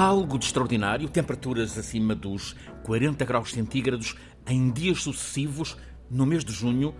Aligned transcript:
Algo 0.00 0.38
de 0.38 0.44
extraordinário, 0.44 1.08
temperaturas 1.08 1.76
acima 1.76 2.14
dos 2.14 2.54
40 2.84 3.24
graus 3.24 3.50
centígrados 3.50 4.14
em 4.46 4.70
dias 4.70 5.02
sucessivos 5.02 5.76
no 6.08 6.24
mês 6.24 6.44
de 6.44 6.52
junho. 6.52 6.94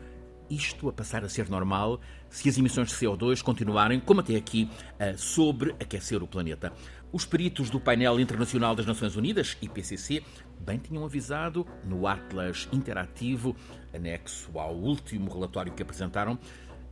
Isto 0.51 0.89
a 0.89 0.93
passar 0.93 1.23
a 1.23 1.29
ser 1.29 1.49
normal 1.49 2.01
se 2.29 2.49
as 2.49 2.59
emissões 2.59 2.89
de 2.89 2.95
CO2 2.97 3.41
continuarem, 3.41 4.01
como 4.01 4.19
até 4.19 4.35
aqui, 4.35 4.69
a 4.99 5.17
sobreaquecer 5.17 6.21
o 6.25 6.27
planeta. 6.27 6.73
Os 7.13 7.25
peritos 7.25 7.71
do 7.71 7.79
painel 7.79 8.19
internacional 8.19 8.75
das 8.75 8.85
Nações 8.85 9.15
Unidas, 9.15 9.57
IPCC, 9.63 10.21
bem 10.59 10.79
tinham 10.81 11.05
avisado 11.05 11.65
no 11.85 12.05
Atlas 12.05 12.69
Interativo, 12.73 13.55
anexo 13.95 14.59
ao 14.59 14.75
último 14.75 15.33
relatório 15.33 15.73
que 15.73 15.85
apresentaram, 15.85 16.37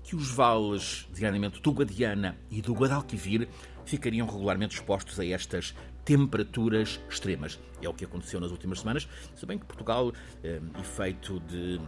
que 0.04 0.14
os 0.14 0.30
vales, 0.30 1.04
designadamente 1.08 1.60
do 1.60 1.72
Guadiana 1.72 2.38
e 2.48 2.62
do 2.62 2.72
Guadalquivir, 2.74 3.48
ficariam 3.84 4.28
regularmente 4.28 4.76
expostos 4.76 5.18
a 5.18 5.26
estas 5.26 5.74
temperaturas 6.06 7.00
extremas. 7.10 7.58
É 7.82 7.88
o 7.88 7.92
que 7.92 8.04
aconteceu 8.04 8.40
nas 8.40 8.52
últimas 8.52 8.80
semanas, 8.80 9.06
se 9.34 9.44
bem 9.44 9.58
que 9.58 9.66
Portugal, 9.66 10.12
eh, 10.42 10.60
efeito 10.80 11.40
de 11.40 11.78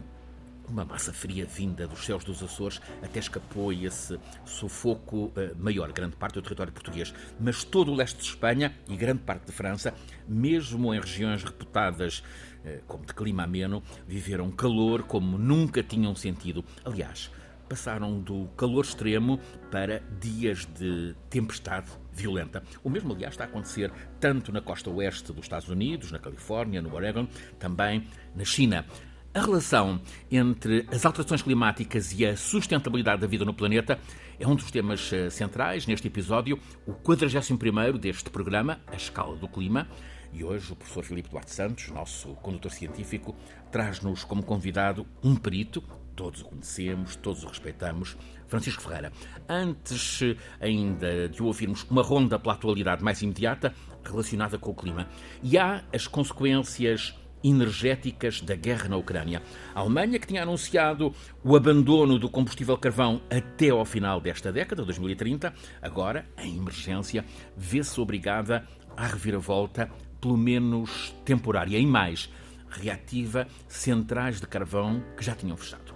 uma 0.67 0.85
massa 0.85 1.11
fria 1.11 1.45
vinda 1.45 1.87
dos 1.87 2.05
céus 2.05 2.23
dos 2.23 2.43
Açores 2.43 2.79
até 3.01 3.17
escapou 3.17 3.73
esse 3.73 4.19
sufoco 4.45 5.31
eh, 5.35 5.53
maior, 5.57 5.91
grande 5.91 6.17
parte 6.17 6.35
do 6.35 6.41
território 6.41 6.71
português. 6.71 7.13
Mas 7.39 7.63
todo 7.63 7.91
o 7.91 7.95
leste 7.95 8.17
de 8.17 8.25
Espanha 8.25 8.75
e 8.87 8.95
grande 8.95 9.21
parte 9.21 9.45
de 9.45 9.51
França, 9.53 9.93
mesmo 10.27 10.93
em 10.93 10.99
regiões 10.99 11.43
reputadas 11.43 12.21
eh, 12.63 12.81
como 12.85 13.05
de 13.05 13.13
clima 13.13 13.43
ameno, 13.43 13.81
viveram 14.05 14.51
calor 14.51 15.03
como 15.03 15.37
nunca 15.37 15.81
tinham 15.81 16.13
sentido. 16.13 16.63
Aliás, 16.83 17.31
passaram 17.69 18.19
do 18.19 18.47
calor 18.57 18.83
extremo 18.83 19.39
para 19.69 20.01
dias 20.19 20.65
de 20.65 21.15
tempestade 21.29 21.91
violenta. 22.11 22.63
O 22.83 22.89
mesmo, 22.89 23.13
aliás, 23.13 23.35
está 23.35 23.43
a 23.45 23.47
acontecer 23.47 23.91
tanto 24.19 24.51
na 24.51 24.59
costa 24.59 24.89
oeste 24.89 25.31
dos 25.31 25.45
Estados 25.45 25.69
Unidos, 25.69 26.11
na 26.11 26.19
Califórnia, 26.19 26.81
no 26.81 26.93
Oregon, 26.93 27.27
também 27.59 28.07
na 28.35 28.43
China. 28.43 28.85
A 29.31 29.41
relação 29.41 30.01
entre 30.31 30.87
as 30.91 31.05
alterações 31.05 31.43
climáticas 31.43 32.11
e 32.17 32.25
a 32.25 32.35
sustentabilidade 32.35 33.21
da 33.21 33.27
vida 33.27 33.45
no 33.45 33.53
planeta 33.53 33.99
é 34.39 34.47
um 34.47 34.55
dos 34.55 34.71
temas 34.71 35.13
eh, 35.13 35.29
centrais 35.29 35.85
neste 35.85 36.07
episódio, 36.07 36.59
o 36.87 36.93
41 36.93 37.97
deste 37.99 38.29
programa, 38.31 38.79
A 38.87 38.95
Escala 38.95 39.35
do 39.35 39.47
Clima. 39.47 39.87
E 40.33 40.43
hoje 40.43 40.73
o 40.73 40.75
professor 40.75 41.03
Filipe 41.03 41.29
Duarte 41.29 41.51
Santos, 41.51 41.89
nosso 41.89 42.29
condutor 42.35 42.71
científico, 42.71 43.35
traz-nos 43.71 44.23
como 44.23 44.43
convidado 44.43 45.05
um 45.23 45.35
perito, 45.35 45.83
todos 46.19 46.41
o 46.41 46.45
conhecemos, 46.45 47.15
todos 47.15 47.45
o 47.45 47.47
respeitamos, 47.47 48.17
Francisco 48.45 48.83
Ferreira. 48.83 49.09
Antes 49.47 50.19
ainda 50.59 51.29
de 51.29 51.41
o 51.41 51.45
ouvirmos, 51.45 51.85
uma 51.89 52.03
ronda 52.03 52.37
pela 52.37 52.55
atualidade 52.55 53.01
mais 53.01 53.21
imediata 53.21 53.73
relacionada 54.03 54.59
com 54.59 54.71
o 54.71 54.75
clima. 54.75 55.07
E 55.41 55.57
há 55.57 55.81
as 55.93 56.07
consequências 56.07 57.17
energéticas 57.41 58.41
da 58.41 58.53
guerra 58.53 58.89
na 58.89 58.97
Ucrânia. 58.97 59.41
A 59.73 59.79
Alemanha, 59.79 60.19
que 60.19 60.27
tinha 60.27 60.43
anunciado 60.43 61.13
o 61.41 61.55
abandono 61.55 62.19
do 62.19 62.29
combustível 62.29 62.77
carvão 62.77 63.21
até 63.29 63.69
ao 63.69 63.85
final 63.85 64.19
desta 64.19 64.51
década, 64.51 64.83
2030, 64.83 65.53
agora, 65.81 66.25
em 66.37 66.57
emergência, 66.57 67.23
vê-se 67.55 67.97
obrigada 68.01 68.67
à 68.97 69.07
reviravolta, 69.07 69.89
pelo 70.19 70.35
menos 70.35 71.15
temporária, 71.23 71.77
e 71.77 71.87
mais, 71.87 72.29
reativa 72.69 73.47
centrais 73.69 74.41
de 74.41 74.47
carvão 74.47 75.01
que 75.15 75.23
já 75.23 75.33
tinham 75.33 75.55
fechado. 75.55 75.88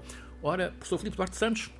Ora, 0.45 0.71
professor 0.71 0.97
Filipe 0.97 1.15
Duarte 1.15 1.37
Santos, 1.37 1.71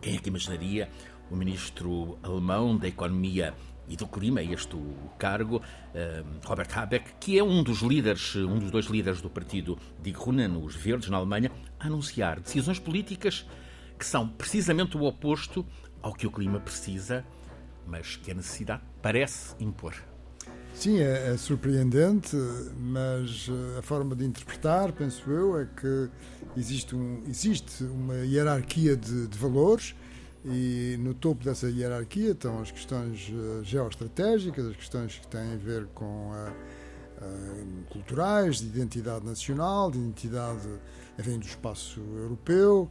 quem 0.00 0.14
é 0.14 0.18
que 0.20 0.28
imaginaria 0.28 0.88
o 1.28 1.34
ministro 1.34 2.16
alemão 2.22 2.76
da 2.76 2.86
Economia 2.86 3.52
e 3.88 3.96
do 3.96 4.06
clima, 4.06 4.40
este 4.40 4.76
o 4.76 5.10
cargo, 5.18 5.60
eh, 5.92 6.22
Robert 6.44 6.68
Habeck, 6.78 7.14
que 7.18 7.36
é 7.36 7.42
um 7.42 7.60
dos 7.60 7.80
líderes, 7.80 8.36
um 8.36 8.56
dos 8.56 8.70
dois 8.70 8.86
líderes 8.86 9.20
do 9.20 9.28
partido 9.28 9.76
Die 10.00 10.12
Grünen, 10.12 10.62
os 10.62 10.76
Verdes 10.76 11.08
na 11.08 11.16
Alemanha, 11.16 11.50
a 11.80 11.88
anunciar 11.88 12.38
decisões 12.38 12.78
políticas 12.78 13.44
que 13.98 14.06
são 14.06 14.28
precisamente 14.28 14.96
o 14.96 15.02
oposto 15.02 15.66
ao 16.00 16.14
que 16.14 16.24
o 16.24 16.30
clima 16.30 16.60
precisa, 16.60 17.24
mas 17.84 18.14
que 18.14 18.30
a 18.30 18.34
necessidade 18.34 18.82
parece 19.02 19.56
impor. 19.58 19.96
Sim, 20.78 21.00
é, 21.00 21.32
é, 21.32 21.36
surpreendente, 21.36 22.36
mas 22.78 23.48
eh, 23.50 23.78
a 23.80 23.82
forma 23.82 24.14
de 24.14 24.24
interpretar, 24.24 24.92
penso 24.92 25.28
eu, 25.28 25.58
é 25.58 25.66
que 25.66 26.08
existe, 26.58 26.94
um, 26.94 27.22
existe 27.28 27.84
uma 27.84 28.16
hierarquia 28.16 28.96
de, 28.96 29.26
de 29.26 29.38
valores 29.38 29.94
e 30.44 30.96
no 31.00 31.14
topo 31.14 31.44
dessa 31.44 31.68
hierarquia 31.68 32.30
estão 32.30 32.60
as 32.60 32.70
questões 32.70 33.30
eh, 33.30 33.64
geoestratégicas, 33.64 34.66
as 34.66 34.76
questões 34.76 35.18
que 35.18 35.26
têm 35.26 35.52
a 35.52 35.56
ver 35.56 35.86
com 35.94 36.32
a, 36.32 36.52
a, 37.20 37.92
culturais, 37.92 38.58
de 38.58 38.66
identidade 38.66 39.26
nacional, 39.26 39.90
de 39.90 39.98
identidade 39.98 40.68
enfim, 41.18 41.38
do 41.38 41.46
espaço 41.46 42.00
europeu. 42.00 42.88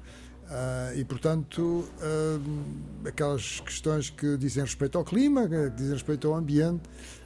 Uh, 0.48 0.98
e, 0.98 1.04
portanto, 1.04 1.62
uh, 1.62 3.06
aquelas 3.06 3.60
questões 3.60 4.10
que 4.10 4.38
dizem 4.38 4.64
respeito 4.64 4.98
ao 4.98 5.04
clima, 5.04 5.46
que 5.46 5.70
dizem 5.72 5.92
respeito 5.92 6.26
ao 6.30 6.36
ambiente, 6.36 6.84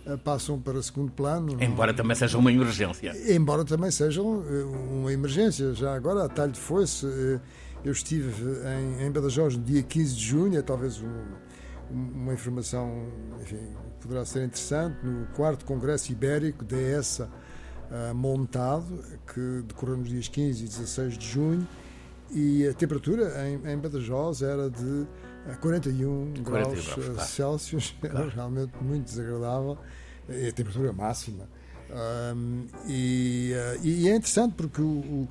uh, 0.07 0.17
passam 0.17 0.59
para 0.59 0.81
segundo 0.81 1.11
plano. 1.11 1.55
Embora 1.61 1.93
também 1.93 2.15
seja 2.15 2.39
uma 2.39 2.51
emergência. 2.51 3.13
Embora 3.31 3.63
também 3.63 3.91
seja 3.91 4.23
uma 4.23 5.13
emergência. 5.13 5.71
Já 5.75 5.93
agora, 5.93 6.25
a 6.25 6.29
talho 6.29 6.51
de 6.51 6.59
foice, 6.59 7.05
eu 7.85 7.91
estive 7.91 8.43
em, 8.99 9.05
em 9.05 9.11
Badajoz 9.11 9.55
no 9.55 9.63
dia 9.63 9.83
15 9.83 10.15
de 10.15 10.25
junho, 10.25 10.57
é 10.57 10.63
talvez 10.63 10.99
um, 10.99 11.23
uma 11.91 12.33
informação 12.33 13.05
enfim, 13.39 13.59
poderá 14.01 14.25
ser 14.25 14.45
interessante, 14.45 14.97
no 15.03 15.27
quarto 15.27 15.63
Congresso 15.65 16.11
Ibérico 16.11 16.65
da 16.65 16.77
ESA 16.77 17.29
montado, 18.15 19.03
que 19.31 19.63
decorreu 19.67 19.97
nos 19.97 20.09
dias 20.09 20.27
15 20.27 20.63
e 20.63 20.67
16 20.67 21.17
de 21.17 21.27
junho 21.27 21.67
e 22.33 22.67
a 22.67 22.73
temperatura 22.73 23.47
em, 23.47 23.71
em 23.71 23.77
Badajoz 23.77 24.41
era 24.41 24.69
de 24.69 25.05
41 25.59 26.33
eh, 26.37 26.39
graus, 26.41 26.87
graus 26.95 27.17
eh, 27.17 27.25
Celsius, 27.25 27.95
era 28.03 28.29
realmente 28.29 28.71
muito 28.81 29.05
desagradável, 29.05 29.77
e 30.29 30.47
a 30.47 30.51
temperatura 30.51 30.93
máxima. 30.93 31.49
Um, 32.33 32.67
e, 32.87 33.51
uh, 33.53 33.85
e, 33.85 34.07
é 34.07 34.15
interessante 34.15 34.53
porque 34.55 34.81
o, 34.81 34.85
o, 34.85 35.29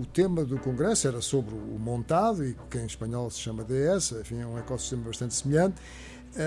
o, 0.00 0.06
tema 0.06 0.44
do 0.44 0.56
Congresso 0.58 1.08
era 1.08 1.20
sobre 1.20 1.52
o 1.52 1.78
montado, 1.80 2.44
e 2.44 2.56
que 2.70 2.78
em 2.78 2.86
espanhol 2.86 3.28
se 3.28 3.40
chama 3.40 3.64
DS, 3.64 4.12
enfim, 4.12 4.40
é 4.40 4.46
um 4.46 4.56
ecossistema 4.56 5.02
bastante 5.04 5.34
semelhante, 5.34 5.80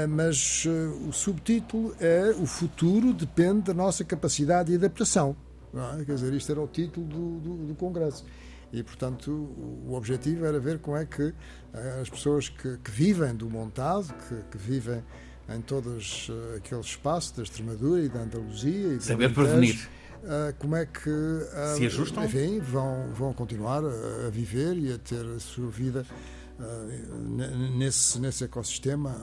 mas 0.10 0.66
o 1.08 1.14
subtítulo 1.14 1.96
é 2.02 2.36
O 2.38 2.46
futuro 2.46 3.14
depende 3.14 3.62
da 3.62 3.74
nossa 3.74 4.04
capacidade 4.04 4.70
de 4.70 4.76
adaptação. 4.76 5.34
É? 5.74 6.04
Quer 6.04 6.16
dizer, 6.16 6.34
isto 6.34 6.52
era 6.52 6.60
o 6.60 6.68
título 6.68 7.06
do, 7.06 7.40
do, 7.40 7.68
do 7.68 7.76
Congresso 7.76 8.26
e, 8.72 8.84
portanto, 8.84 9.32
o 9.32 9.94
objetivo 9.94 10.46
era 10.46 10.60
ver 10.60 10.80
como 10.80 10.98
é 10.98 11.06
que 11.06 11.34
eh, 11.74 12.00
as 12.02 12.10
pessoas 12.10 12.50
que, 12.50 12.78
que 12.78 12.92
vivem 12.92 13.34
do 13.34 13.50
montado, 13.50 14.14
que, 14.28 14.36
que 14.52 14.58
vivem 14.58 15.02
em 15.50 15.62
todos 15.62 16.30
uh, 16.30 16.58
aquele 16.58 16.82
espaço 16.82 17.36
da 17.38 17.44
Extremadura 17.44 18.02
e 18.04 18.10
da 18.10 18.20
Andaluzia 18.20 18.96
e 18.96 19.02
saber 19.02 19.34
prevenir. 19.34 19.90
uh, 20.24 20.54
como 20.60 20.76
é 20.76 20.86
que 20.86 21.10
se 21.78 21.86
ajustam? 21.86 22.26
enfim 22.26 22.60
vão 22.60 23.14
vão 23.14 23.34
continuar 23.34 23.82
a, 23.84 24.28
a, 24.28 24.30
viver 24.30 24.76
e 24.78 24.92
a 24.92 24.98
ter 24.98 25.26
a 25.26 25.40
sua 25.40 25.70
vida 25.70 26.06
nesse 27.78 28.20
nesse 28.20 28.44
ecossistema 28.44 29.16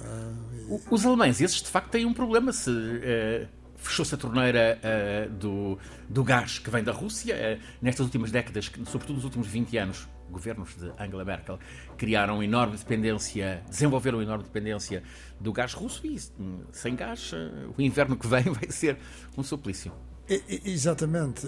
os 0.91 1.05
alemães 1.05 1.41
esses 1.41 1.61
de 1.61 1.69
facto 1.69 1.91
têm 1.91 2.07
um 2.07 2.15
problema 2.15 2.53
se 2.53 2.71
fechou-se 3.85 4.15
a 4.15 4.19
torneira 4.19 4.79
uh, 4.81 5.31
do, 5.31 5.79
do 6.09 6.25
gás 6.25 6.59
que 6.59 6.71
vem 6.71 6.83
da 6.83 6.93
Rússia. 6.93 7.35
Uh, 7.35 7.63
nestas 7.83 8.07
últimas 8.07 8.31
décadas, 8.31 8.71
sobretudo 8.87 9.17
nos 9.17 9.25
últimos 9.25 9.47
20 9.47 9.77
anos, 9.77 10.09
governos 10.31 10.75
de 10.75 10.91
Angela 10.99 11.25
Merkel 11.25 11.59
criaram 11.99 12.43
enorme 12.43 12.77
dependência, 12.77 13.63
desenvolveram 13.69 14.23
enorme 14.23 14.43
dependência 14.43 15.03
do 15.39 15.53
gás 15.53 15.75
russo 15.75 16.07
e 16.07 16.19
hum, 16.41 16.63
sem 16.73 16.97
gás, 16.97 17.33
uh, 17.33 17.75
o 17.77 17.83
inverno 17.83 18.17
que 18.17 18.27
vem 18.27 18.45
vai 18.51 18.71
ser 18.71 18.97
um 19.37 19.43
suplício. 19.43 19.93
Exatamente. 20.65 21.47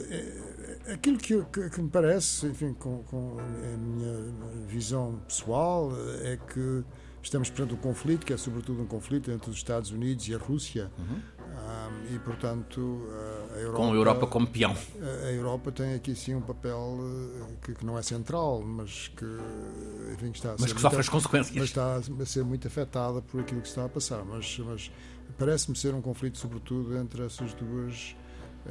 Aquilo 0.93 1.17
que, 1.17 1.43
que, 1.45 1.71
que 1.71 1.81
me 1.81 1.89
parece, 1.89 2.47
enfim, 2.49 2.75
com, 2.75 3.03
com, 3.05 3.39
a 3.41 3.77
minha 3.79 4.67
visão 4.67 5.19
pessoal, 5.27 5.91
é 6.21 6.37
que 6.37 6.85
estamos 7.23 7.49
perante 7.49 7.73
um 7.73 7.79
conflito, 7.79 8.27
que 8.27 8.35
é 8.35 8.37
sobretudo 8.37 8.83
um 8.83 8.87
conflito 8.87 9.31
entre 9.31 9.49
os 9.49 9.57
Estados 9.57 9.91
Unidos 9.91 10.29
e 10.29 10.35
a 10.35 10.39
Rússia. 10.39 10.93
Uhum 10.99 11.36
e, 12.11 12.19
portanto, 12.19 13.07
a 13.55 13.59
Europa. 13.59 13.79
Com 13.79 13.93
a 13.93 13.95
Europa 13.95 14.27
como 14.27 14.47
peão. 14.47 14.77
A 15.25 15.31
Europa 15.31 15.73
tem 15.73 15.95
aqui 15.95 16.15
sim 16.15 16.35
um 16.35 16.41
papel 16.41 16.99
eh, 17.01 17.55
que, 17.63 17.75
que 17.75 17.85
não 17.85 17.99
é 17.99 18.03
central, 18.03 18.63
mas 18.63 19.09
que, 19.09 19.25
enfim, 20.13 20.31
está 20.31 20.51
a 20.51 20.57
Mas 20.59 20.73
que 20.73 20.81
sofre 20.81 21.01
as 21.01 21.09
consequências. 21.09 21.57
Mas 21.57 21.69
está 21.69 21.97
a 21.97 22.27
ser 22.27 22.45
muito 22.45 22.67
afetada 22.67 23.21
por 23.23 23.41
aquilo 23.41 23.61
que 23.61 23.69
está 23.69 23.85
a 23.85 23.89
passar. 23.89 24.25
Mas, 24.25 24.59
mas 24.59 24.91
parece-me 25.39 25.77
ser 25.77 25.95
um 25.95 26.01
conflito, 26.01 26.39
sobretudo, 26.39 26.97
entre 26.97 27.25
essas 27.25 27.53
duas. 27.55 28.15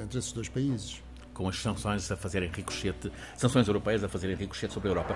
entre 0.02 0.20
esses 0.20 0.32
dois 0.32 0.50
países. 0.50 1.02
Com 1.34 1.50
as 1.50 1.62
sanções 1.62 2.10
a 2.10 2.16
fazerem 2.16 2.50
ricochete, 2.50 3.12
sanções 3.36 3.68
europeias 3.68 4.04
a 4.04 4.08
fazerem 4.08 4.38
ricochete 4.38 4.74
sobre 4.74 4.88
a 4.88 4.92
Europa. 4.92 5.16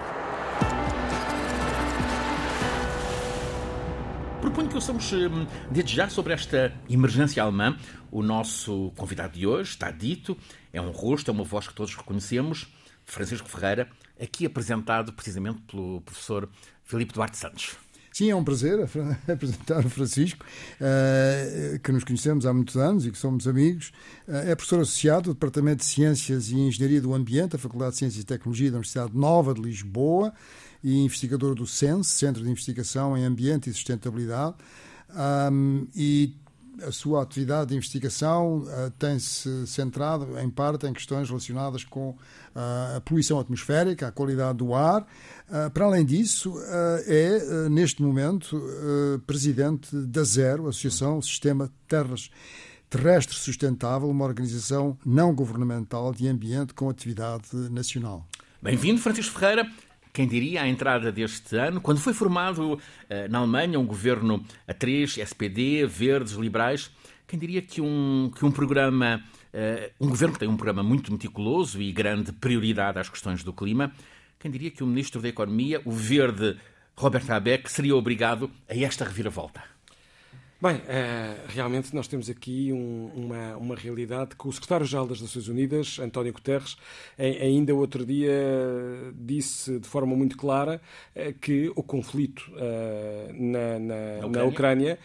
Proponho 4.42 4.70
que 4.70 4.76
ouçamos 4.76 5.12
hum, 5.12 5.46
desde 5.70 5.96
já 5.96 6.08
sobre 6.10 6.34
esta 6.34 6.74
emergência 6.90 7.44
alemã. 7.44 7.78
O 8.10 8.24
nosso 8.24 8.92
convidado 8.96 9.38
de 9.38 9.46
hoje 9.46 9.72
está 9.72 9.92
dito, 9.92 10.38
é 10.72 10.82
um 10.82 10.92
rosto, 10.92 11.30
é 11.30 11.34
uma 11.34 11.44
voz 11.44 11.68
que 11.68 11.74
todos 11.74 11.94
reconhecemos, 11.94 12.74
Francisco 13.06 13.50
Ferreira, 13.50 13.90
aqui 14.20 14.46
apresentado 14.46 15.12
precisamente 15.12 15.62
pelo 15.64 16.02
professor 16.02 16.50
Filipe 16.86 17.14
Duarte 17.14 17.38
Santos. 17.38 17.76
Sim, 18.14 18.32
é 18.32 18.36
um 18.36 18.44
prazer 18.44 18.80
apresentar 19.28 19.86
o 19.86 19.90
Francisco, 19.90 20.46
eh, 20.80 21.80
que 21.84 21.92
nos 21.92 22.04
conhecemos 22.04 22.46
há 22.46 22.54
muitos 22.54 22.78
anos 22.78 23.06
e 23.06 23.12
que 23.12 23.18
somos 23.18 23.48
amigos. 23.48 23.92
Eh, 24.28 24.52
é 24.52 24.56
professor 24.56 24.82
associado 24.82 25.30
do 25.30 25.34
Departamento 25.34 25.80
de 25.80 25.86
Ciências 25.86 26.50
e 26.50 26.56
Engenharia 26.56 27.02
do 27.02 27.14
Ambiente 27.14 27.52
da 27.52 27.58
Faculdade 27.58 27.92
de 27.92 27.98
Ciências 27.98 28.24
e 28.24 28.26
Tecnologia 28.26 28.72
da 28.72 28.78
Universidade 28.78 29.16
Nova 29.16 29.54
de 29.54 29.62
Lisboa 29.62 30.34
e 30.84 31.00
investigador 31.00 31.56
do 31.56 31.68
CENS, 31.68 32.08
Centro 32.08 32.44
de 32.44 32.50
Investigação 32.50 33.18
em 33.18 33.24
Ambiente 33.24 33.70
e 33.70 33.74
Sustentabilidade. 33.74 34.56
Um, 35.52 35.88
e 35.96 36.36
a 36.86 36.92
sua 36.92 37.22
atividade 37.24 37.70
de 37.70 37.76
investigação 37.76 38.60
uh, 38.60 38.92
tem-se 38.98 39.68
centrado, 39.68 40.40
em 40.40 40.50
parte, 40.50 40.88
em 40.88 40.94
questões 40.94 41.28
relacionadas 41.28 41.84
com 41.84 42.12
uh, 42.12 42.98
a 42.98 43.02
poluição 43.02 43.40
atmosférica, 43.40 44.08
a 44.08 44.12
qualidade 44.12 44.60
do 44.60 44.74
ar. 44.74 45.02
Uh, 45.02 45.70
para 45.72 45.86
além 45.86 46.06
disso, 46.06 46.54
é, 47.06 47.68
neste 47.70 48.02
momento, 48.02 48.62
presidente 49.26 49.96
da 49.96 50.24
Zero, 50.24 50.68
Associação 50.68 51.22
Sistema 51.22 51.72
Terras 51.88 52.30
Terrestre 52.90 53.36
Sustentável, 53.36 54.10
uma 54.10 54.26
organização 54.26 54.98
não 55.06 55.34
governamental 55.34 56.12
de 56.12 56.28
ambiente 56.28 56.74
com 56.74 56.90
atividade 56.90 57.56
nacional. 57.70 58.28
Bem-vindo, 58.62 59.00
Francisco 59.00 59.40
Ferreira. 59.40 59.70
Quem 60.12 60.28
diria, 60.28 60.64
à 60.64 60.68
entrada 60.68 61.12
deste 61.12 61.56
ano, 61.56 61.80
quando 61.80 62.00
foi 62.00 62.14
formado 62.14 62.74
uh, 62.74 62.80
na 63.30 63.40
Alemanha 63.40 63.80
um 63.80 63.86
governo 63.86 64.44
a 64.68 64.74
três, 64.74 65.18
SPD, 65.18 65.86
verdes, 65.86 66.34
liberais, 66.34 66.92
quem 67.28 67.38
diria 67.38 67.62
que 67.62 67.80
um, 67.80 68.32
que 68.36 68.44
um 68.44 68.52
programa, 68.52 69.24
uh, 69.54 70.06
um 70.06 70.10
governo 70.10 70.34
que 70.34 70.40
tem 70.40 70.50
um 70.50 70.58
programa 70.58 70.82
muito 70.82 71.12
meticuloso 71.12 71.82
e 71.82 71.92
grande 71.92 72.32
prioridade 72.32 72.98
às 72.98 73.08
questões 73.08 73.44
do 73.44 73.54
clima, 73.54 73.92
quem 74.40 74.50
diria 74.50 74.72
que 74.72 74.84
o 74.84 74.88
ministro 74.88 75.22
da 75.22 75.28
Economia, 75.28 75.82
o 75.86 75.92
verde 75.92 76.58
Robert 76.96 77.30
Habeck, 77.30 77.72
seria 77.72 77.96
obrigado 77.96 78.50
a 78.68 78.76
esta 78.76 79.06
reviravolta? 79.06 79.62
Bem, 80.62 80.82
é, 80.90 81.38
realmente 81.48 81.96
nós 81.96 82.06
temos 82.06 82.30
aqui 82.30 82.74
um, 82.74 83.10
uma, 83.16 83.56
uma 83.56 83.76
realidade 83.78 84.36
que 84.36 84.46
o 84.46 84.52
secretário-geral 84.52 85.08
das 85.08 85.22
Nações 85.22 85.48
Unidas, 85.48 86.00
António 86.00 86.34
Guterres, 86.34 86.76
ainda 87.18 87.74
outro 87.74 88.06
dia 88.06 88.30
disse 89.16 89.80
de 89.80 89.88
forma 89.88 90.18
muito 90.18 90.36
clara 90.36 90.82
é, 91.16 91.32
que 91.32 91.72
o 91.78 91.82
conflito 91.82 92.44
é, 92.58 93.32
na, 93.34 93.80
na, 93.80 94.28
na, 94.28 94.44
Ucrânia, 94.44 95.00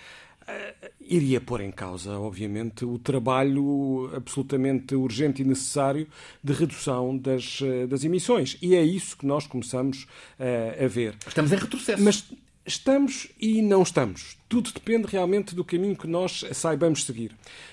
iria 1.01 1.41
pôr 1.41 1.61
em 1.61 1.71
causa, 1.71 2.19
obviamente, 2.19 2.85
o 2.85 2.99
trabalho 2.99 4.11
absolutamente 4.13 4.97
urgente 4.97 5.43
e 5.43 5.45
necessário 5.45 6.09
de 6.43 6.53
redução 6.53 7.17
das, 7.17 7.61
das 7.89 8.03
emissões. 8.03 8.59
E 8.61 8.75
é 8.75 8.83
isso 8.83 9.17
que 9.17 9.25
nós 9.25 9.47
começamos 9.47 10.07
a 10.39 10.87
ver. 10.87 11.15
Estamos 11.27 11.51
em 11.53 11.57
retrocesso. 11.57 12.03
Mas 12.03 12.31
estamos 12.67 13.29
e 13.41 13.63
não 13.63 13.83
estamos 13.83 14.37
tudo 14.55 14.71
depende 14.73 15.09
realmente 15.09 15.53
do 15.53 15.65
caminho 15.65 15.97
que 15.97 16.07
nós 16.07 16.45
saibamos 16.53 17.03
seguir. 17.03 17.33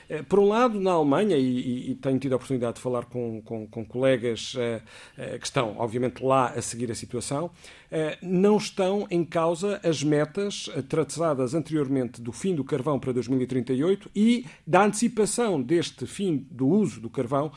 Eh, 0.09 0.23
por 0.23 0.39
um 0.39 0.47
lado, 0.47 0.79
na 0.79 0.93
Alemanha, 0.93 1.37
e, 1.37 1.91
e 1.91 1.95
tenho 1.95 2.17
tido 2.17 2.33
a 2.33 2.35
oportunidade 2.37 2.77
de 2.77 2.81
falar 2.81 3.05
com, 3.05 3.39
com, 3.43 3.67
com 3.67 3.85
colegas 3.85 4.55
uh, 4.55 4.81
uh, 5.15 5.39
que 5.39 5.45
estão, 5.45 5.75
obviamente, 5.77 6.23
lá 6.23 6.47
a 6.47 6.61
seguir 6.61 6.91
a 6.91 6.95
situação, 6.95 7.45
uh, 7.45 8.17
não 8.19 8.57
estão 8.57 9.05
em 9.11 9.23
causa 9.23 9.79
as 9.83 10.01
metas 10.01 10.71
traçadas 10.89 11.53
anteriormente 11.53 12.19
do 12.19 12.31
fim 12.31 12.55
do 12.55 12.63
carvão 12.63 12.99
para 12.99 13.13
2038 13.13 14.09
e 14.15 14.43
da 14.65 14.83
antecipação 14.83 15.61
deste 15.61 16.07
fim 16.07 16.47
do 16.49 16.67
uso 16.67 16.99
do 16.99 17.09
carvão, 17.09 17.51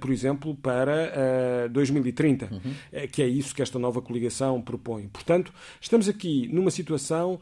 por 0.00 0.10
exemplo, 0.10 0.54
para 0.54 1.68
2030, 1.70 2.48
uhum. 2.50 3.08
que 3.08 3.22
é 3.22 3.26
isso 3.26 3.54
que 3.54 3.60
esta 3.60 3.78
nova 3.78 4.00
coligação 4.00 4.60
propõe. 4.62 5.08
Portanto, 5.08 5.52
estamos 5.80 6.08
aqui 6.08 6.48
numa 6.48 6.70
situação 6.70 7.40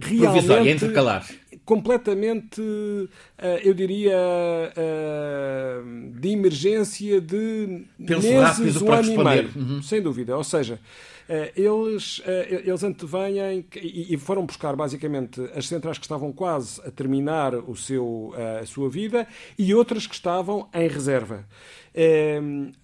realmente 0.00 0.84
intercalar. 0.84 1.26
completamente, 1.64 2.60
eh, 3.38 3.62
eu 3.64 3.74
diria, 3.74 4.16
eh, 4.76 5.80
de 6.12 6.28
emergência 6.28 7.20
de 7.20 7.84
Penso 8.06 8.28
meses, 8.28 8.82
um 8.82 8.92
ano 8.92 9.12
e 9.12 9.24
meio, 9.24 9.50
uhum. 9.56 9.82
sem 9.82 10.02
dúvida. 10.02 10.36
Ou 10.36 10.44
seja, 10.44 10.78
eh, 11.28 11.52
eles, 11.56 12.20
eles 12.50 12.82
antevêm 12.82 13.64
e 13.74 14.16
foram 14.18 14.44
buscar 14.44 14.76
basicamente 14.76 15.40
as 15.54 15.66
centrais 15.66 15.96
que 15.96 16.04
estavam 16.04 16.32
quase 16.32 16.80
a 16.82 16.90
terminar 16.90 17.54
o 17.54 17.74
seu, 17.74 18.34
a 18.60 18.66
sua 18.66 18.90
vida 18.90 19.26
e 19.58 19.74
outras 19.74 20.06
que 20.06 20.14
estavam 20.14 20.68
em 20.74 20.86
reserva. 20.86 21.46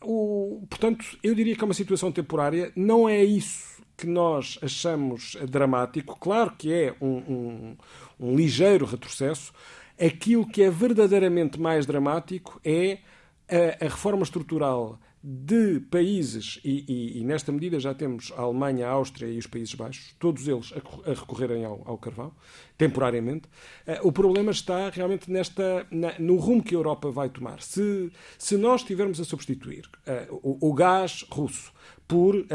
o, 0.03 0.63
portanto, 0.71 1.05
eu 1.23 1.35
diria 1.35 1.55
que 1.55 1.63
é 1.63 1.67
uma 1.67 1.75
situação 1.75 2.11
temporária, 2.11 2.73
não 2.75 3.07
é 3.09 3.23
isso 3.23 3.70
que 4.01 4.07
nós 4.07 4.59
achamos 4.63 5.37
dramático, 5.47 6.19
claro 6.19 6.53
que 6.57 6.73
é 6.73 6.95
um, 7.03 7.17
um, 7.17 7.77
um 8.19 8.35
ligeiro 8.35 8.87
retrocesso, 8.87 9.53
aquilo 10.01 10.47
que 10.47 10.63
é 10.63 10.71
verdadeiramente 10.71 11.61
mais 11.61 11.85
dramático 11.85 12.59
é 12.65 12.99
a, 13.47 13.85
a 13.85 13.89
reforma 13.89 14.23
estrutural 14.23 14.99
de 15.23 15.81
países, 15.91 16.59
e, 16.65 16.83
e, 16.89 17.21
e, 17.21 17.25
nesta 17.25 17.53
medida 17.53 17.79
já 17.79 17.93
temos 17.93 18.33
a 18.39 18.41
Alemanha, 18.41 18.87
a 18.87 18.91
Áustria 18.93 19.29
e 19.29 19.37
os 19.37 19.47
Países 19.47 19.75
Baixos, 19.75 20.15
todos 20.19 20.49
eles 20.49 20.73
a, 20.73 21.11
a 21.11 21.13
recorrerem 21.13 21.63
ao, 21.63 21.83
ao, 21.85 21.99
carvão, 21.99 22.33
temporariamente. 22.79 23.47
Uh, 23.87 24.09
o 24.09 24.13
problema 24.13 24.51
está 24.51 24.89
realmente 24.89 25.31
nesta, 25.31 25.87
na, 25.91 26.19
no 26.19 26.37
rumo 26.37 26.63
que 26.63 26.75
a 26.75 26.79
Europa 26.79 27.11
vai 27.11 27.29
tomar. 27.29 27.61
Se, 27.61 28.11
se 28.39 28.57
nós 28.57 28.83
tivermos 28.83 29.21
a 29.21 29.25
substituir 29.25 29.85
uh, 30.07 30.41
o, 30.43 30.71
o, 30.71 30.73
gás 30.73 31.27
russo 31.31 31.71
por 32.11 32.35
uh, 32.35 32.47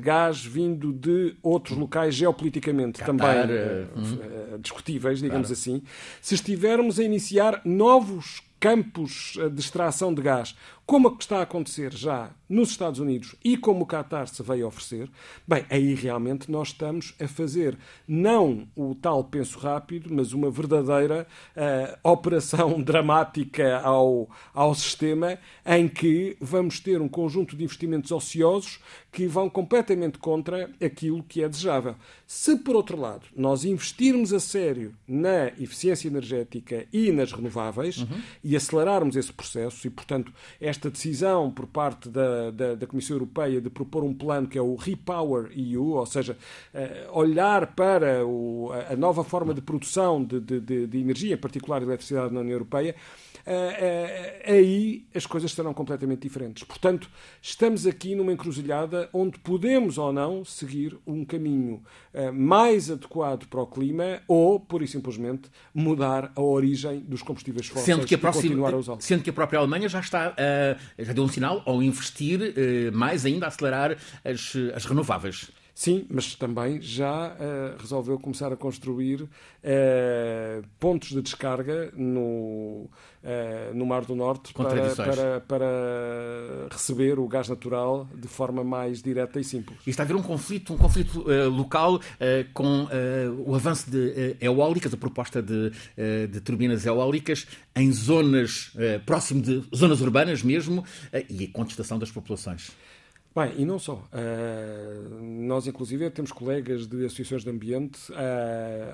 gás 0.00 0.42
vindo 0.42 0.90
de 0.90 1.36
outros 1.42 1.76
locais 1.76 2.14
geopoliticamente 2.14 3.00
Qatar, 3.00 3.06
também 3.06 3.28
uh, 3.28 4.54
uh, 4.54 4.58
discutíveis, 4.58 5.20
digamos 5.20 5.48
claro. 5.48 5.60
assim, 5.60 5.82
se 6.22 6.34
estivermos 6.34 6.98
a 6.98 7.04
iniciar 7.04 7.60
novos 7.66 8.42
campos 8.58 9.34
de 9.52 9.60
extração 9.60 10.14
de 10.14 10.22
gás, 10.22 10.56
como 10.86 11.08
o 11.08 11.16
que 11.16 11.24
está 11.24 11.38
a 11.38 11.42
acontecer 11.42 11.92
já 11.92 12.30
nos 12.48 12.70
Estados 12.70 13.00
Unidos 13.00 13.34
e 13.42 13.56
como 13.56 13.82
o 13.82 13.86
Qatar 13.86 14.28
se 14.28 14.42
veio 14.42 14.66
oferecer, 14.66 15.10
bem, 15.46 15.64
aí 15.70 15.94
realmente 15.94 16.50
nós 16.50 16.68
estamos 16.68 17.14
a 17.18 17.26
fazer 17.26 17.76
não 18.06 18.68
o 18.76 18.94
tal 18.94 19.24
penso 19.24 19.58
rápido, 19.58 20.12
mas 20.12 20.32
uma 20.32 20.50
verdadeira 20.50 21.26
uh, 21.56 22.10
operação 22.10 22.80
dramática 22.84 23.78
ao, 23.78 24.28
ao 24.52 24.74
sistema 24.74 25.38
em 25.64 25.88
que 25.88 26.36
vamos 26.40 26.80
ter 26.80 27.00
um 27.00 27.08
conjunto 27.08 27.56
de 27.56 27.64
investimentos 27.64 28.12
ociosos 28.12 28.78
que 29.10 29.26
vão 29.26 29.48
completamente 29.48 30.18
contra 30.18 30.70
aquilo 30.84 31.22
que 31.22 31.42
é 31.42 31.48
desejável. 31.48 31.94
Se, 32.26 32.56
por 32.56 32.74
outro 32.74 33.00
lado, 33.00 33.26
nós 33.34 33.64
investirmos 33.64 34.32
a 34.32 34.40
sério 34.40 34.94
na 35.06 35.48
eficiência 35.58 36.08
energética 36.08 36.86
e 36.92 37.12
nas 37.12 37.32
renováveis 37.32 37.98
uhum. 37.98 38.20
e 38.42 38.56
acelerarmos 38.56 39.14
esse 39.14 39.32
processo, 39.32 39.86
e, 39.86 39.90
portanto, 39.90 40.32
esta 40.74 40.90
decisão 40.90 41.50
por 41.50 41.66
parte 41.66 42.08
da, 42.08 42.50
da, 42.50 42.74
da, 42.74 42.86
Comissão 42.86 43.16
Europeia 43.16 43.60
de 43.60 43.70
propor 43.70 44.04
um 44.04 44.12
plano 44.12 44.46
que 44.46 44.58
é 44.58 44.62
o 44.62 44.74
Repower 44.74 45.50
EU, 45.56 45.92
ou 45.92 46.06
seja, 46.06 46.36
uh, 46.74 47.18
olhar 47.18 47.74
para 47.74 48.26
o, 48.26 48.70
a 48.90 48.96
nova 48.96 49.24
forma 49.24 49.54
de 49.54 49.60
produção 49.60 50.22
de, 50.22 50.40
de, 50.40 50.86
de 50.86 50.98
energia, 50.98 51.34
em 51.34 51.38
particular 51.38 51.82
eletricidade 51.82 52.32
na 52.32 52.40
União 52.40 52.54
Europeia, 52.54 52.94
aí 54.46 55.06
as 55.14 55.26
coisas 55.26 55.52
serão 55.52 55.74
completamente 55.74 56.22
diferentes. 56.22 56.62
Portanto, 56.62 57.10
estamos 57.40 57.86
aqui 57.86 58.14
numa 58.14 58.32
encruzilhada 58.32 59.08
onde 59.12 59.38
podemos 59.38 59.98
ou 59.98 60.12
não 60.12 60.44
seguir 60.44 60.98
um 61.06 61.24
caminho 61.24 61.82
uh, 62.12 62.32
mais 62.32 62.90
adequado 62.90 63.46
para 63.46 63.60
o 63.60 63.66
clima 63.66 64.22
ou, 64.26 64.58
pura 64.58 64.84
e 64.84 64.88
simplesmente, 64.88 65.50
mudar 65.74 66.32
a 66.34 66.40
origem 66.40 67.00
dos 67.00 67.22
combustíveis 67.22 67.66
fósseis 67.66 67.84
sendo 67.84 68.06
que 68.06 68.14
a 68.14 68.18
próxima, 68.18 68.44
e 68.44 68.48
continuar 68.48 68.74
a 68.74 68.76
usá-los. 68.76 69.04
Sendo 69.04 69.22
que 69.22 69.30
a 69.30 69.32
própria 69.32 69.58
Alemanha 69.58 69.88
já 69.88 70.00
está, 70.00 70.34
já 70.98 71.12
deu 71.12 71.24
um 71.24 71.28
sinal 71.28 71.62
ao 71.66 71.82
investir 71.82 72.54
mais 72.92 73.24
ainda, 73.24 73.46
a 73.46 73.48
acelerar 73.48 73.96
as, 74.24 74.52
as 74.74 74.84
renováveis. 74.84 75.50
Sim, 75.74 76.06
mas 76.08 76.36
também 76.36 76.80
já 76.80 77.32
uh, 77.32 77.80
resolveu 77.80 78.16
começar 78.16 78.52
a 78.52 78.56
construir 78.56 79.22
uh, 79.22 79.28
pontos 80.78 81.08
de 81.08 81.20
descarga 81.20 81.92
no, 81.96 82.88
uh, 82.88 83.74
no 83.74 83.84
Mar 83.84 84.04
do 84.04 84.14
Norte 84.14 84.54
para, 84.54 84.94
para, 84.94 85.40
para, 85.40 86.68
receber 86.70 87.18
o 87.18 87.26
gás 87.26 87.48
natural 87.48 88.08
de 88.14 88.28
forma 88.28 88.62
mais 88.62 89.02
direta 89.02 89.40
e 89.40 89.44
simples. 89.44 89.80
E 89.84 89.90
está 89.90 90.04
a 90.04 90.04
haver 90.04 90.14
um 90.14 90.22
conflito, 90.22 90.72
um 90.72 90.78
conflito 90.78 91.24
local 91.50 92.00
com 92.52 92.86
o 93.44 93.54
avanço 93.54 93.90
de 93.90 94.36
eólicas, 94.40 94.94
a 94.94 94.96
proposta 94.96 95.42
de, 95.42 95.72
de 96.28 96.40
turbinas 96.40 96.86
eólicas 96.86 97.46
em 97.74 97.90
zonas 97.90 98.72
próximo 99.04 99.42
de 99.42 99.64
zonas 99.74 100.00
urbanas 100.00 100.42
mesmo 100.42 100.84
e 101.28 101.44
a 101.44 101.52
contestação 101.52 101.98
das 101.98 102.10
populações. 102.10 102.70
Bem, 103.34 103.52
e 103.58 103.64
não 103.64 103.80
só. 103.80 103.94
Uh, 104.12 105.20
nós, 105.20 105.66
inclusive, 105.66 106.08
temos 106.08 106.30
colegas 106.30 106.86
de 106.86 107.04
associações 107.04 107.42
de 107.42 107.50
ambiente 107.50 107.98
uh, 108.12 108.14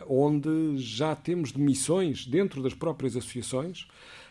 onde 0.08 0.78
já 0.78 1.14
temos 1.14 1.52
demissões 1.52 2.24
dentro 2.26 2.62
das 2.62 2.72
próprias 2.72 3.14
associações 3.14 3.86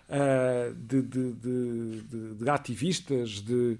uh, 0.09 0.73
de, 0.73 1.03
de, 1.03 1.33
de, 1.33 2.33
de, 2.33 2.49
ativistas, 2.49 3.37
uh, 3.39 3.77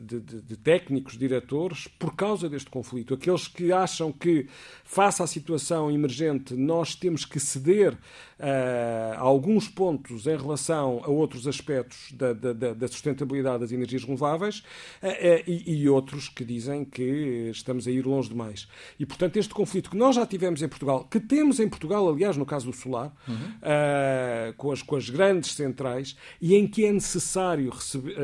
de, 0.00 0.56
técnicos, 0.56 1.18
diretores, 1.18 1.86
por 1.86 2.16
causa 2.16 2.48
deste 2.48 2.70
conflito. 2.70 3.12
Aqueles 3.12 3.46
que 3.46 3.70
acham 3.70 4.10
que, 4.10 4.48
face 4.82 5.22
à 5.22 5.26
situação 5.26 5.90
emergente, 5.90 6.54
nós 6.54 6.94
temos 6.94 7.26
que 7.26 7.38
ceder 7.38 7.98
uh, 8.42 9.18
alguns 9.18 9.68
pontos 9.68 10.26
em 10.26 10.36
relação 10.36 11.00
a 11.04 11.08
outros 11.08 11.46
aspectos 11.46 12.12
da, 12.12 12.32
da, 12.32 12.74
da 12.74 12.88
sustentabilidade 12.88 13.60
das 13.60 13.72
energias 13.72 14.02
renováveis 14.02 14.58
uh, 15.02 15.06
uh, 15.06 15.10
e, 15.46 15.82
e, 15.82 15.88
outros 15.88 16.28
que 16.28 16.44
dizem 16.44 16.84
que 16.84 17.50
estamos 17.52 17.86
a 17.86 17.90
ir 17.90 18.04
longe 18.04 18.28
demais. 18.28 18.66
E, 18.98 19.06
portanto, 19.06 19.36
este 19.36 19.54
conflito 19.54 19.90
que 19.90 19.96
nós 19.96 20.16
já 20.16 20.26
tivemos 20.26 20.60
em 20.62 20.68
Portugal, 20.68 21.04
que 21.04 21.20
temos 21.20 21.60
em 21.60 21.68
Portugal, 21.68 22.08
aliás, 22.08 22.36
no 22.36 22.44
caso 22.44 22.66
do 22.66 22.76
solar, 22.76 23.14
uhum. 23.28 24.52
com, 24.56 24.72
as, 24.72 24.82
com 24.82 24.96
as 24.96 25.08
grandes 25.08 25.52
centrais, 25.52 26.16
e 26.40 26.56
em 26.56 26.66
que 26.66 26.84
é 26.84 26.92
necessário 26.92 27.70
receber, 27.70 28.16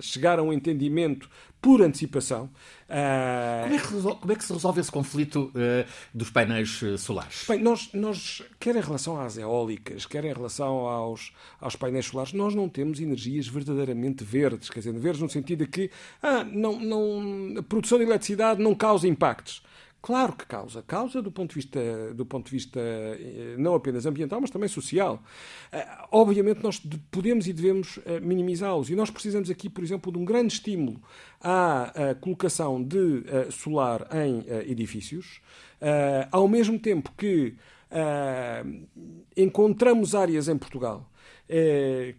chegar 0.00 0.38
a 0.38 0.42
um 0.42 0.52
entendimento 0.52 1.28
por 1.66 1.82
antecipação. 1.82 2.48
Uh... 2.88 3.64
Como, 3.64 3.74
é 3.74 3.78
que 3.80 3.92
resolve, 3.92 4.20
como, 4.20 4.32
é 4.32 4.36
que 4.36 4.44
se 4.44 4.52
resolve 4.52 4.80
esse 4.80 4.92
conflito 4.92 5.50
uh, 5.52 5.90
dos 6.14 6.30
painéis 6.30 6.80
eh, 6.80 6.96
solares? 6.96 7.44
Bem, 7.48 7.60
nós, 7.60 7.90
nós, 7.92 8.40
quer 8.60 8.76
em 8.76 8.80
relação 8.80 9.20
às 9.20 9.36
eólicas, 9.36 10.06
quer 10.06 10.24
em 10.24 10.32
relação 10.32 10.86
aos, 10.86 11.32
aos 11.60 11.74
painéis 11.74 12.06
solares, 12.06 12.32
nós 12.32 12.54
não 12.54 12.68
temos 12.68 13.00
energias 13.00 13.48
verdadeiramente 13.48 14.22
verdes. 14.22 14.70
Quer 14.70 14.78
dizer, 14.78 14.92
verdes 14.92 15.20
no 15.20 15.28
sentido 15.28 15.64
de 15.64 15.66
que 15.66 15.90
ah, 16.22 16.44
não, 16.44 16.78
não, 16.78 17.58
a 17.58 17.62
produção 17.64 17.98
de 17.98 18.04
eletricidade 18.04 18.62
não 18.62 18.72
causa 18.72 19.08
impactos. 19.08 19.60
Claro 20.06 20.34
que 20.34 20.46
causa. 20.46 20.82
Causa 20.82 21.20
do 21.20 21.32
ponto 21.32 21.48
de 21.48 21.56
vista, 21.56 21.80
do 22.14 22.24
ponto 22.24 22.44
de 22.44 22.52
vista 22.52 22.78
eh, 22.78 23.56
não 23.58 23.74
apenas 23.74 24.06
ambiental, 24.06 24.40
mas 24.40 24.50
também 24.50 24.68
social. 24.68 25.20
Eh, 25.72 25.84
obviamente, 26.12 26.62
nós 26.62 26.80
podemos 27.10 27.48
e 27.48 27.52
devemos 27.52 27.98
eh, 28.06 28.20
minimizá-los. 28.20 28.88
E 28.88 28.94
nós 28.94 29.10
precisamos 29.10 29.50
aqui, 29.50 29.68
por 29.68 29.82
exemplo, 29.82 30.12
de 30.12 30.18
um 30.18 30.24
grande 30.24 30.52
estímulo 30.52 31.02
à 31.40 32.14
colocação 32.20 32.80
de 32.80 33.24
solar 33.50 34.06
em 34.14 34.44
edifícios, 34.70 35.40
ao 36.30 36.48
mesmo 36.48 36.78
tempo 36.78 37.12
que 37.16 37.54
encontramos 39.36 40.14
áreas 40.14 40.48
em 40.48 40.56
Portugal 40.56 41.08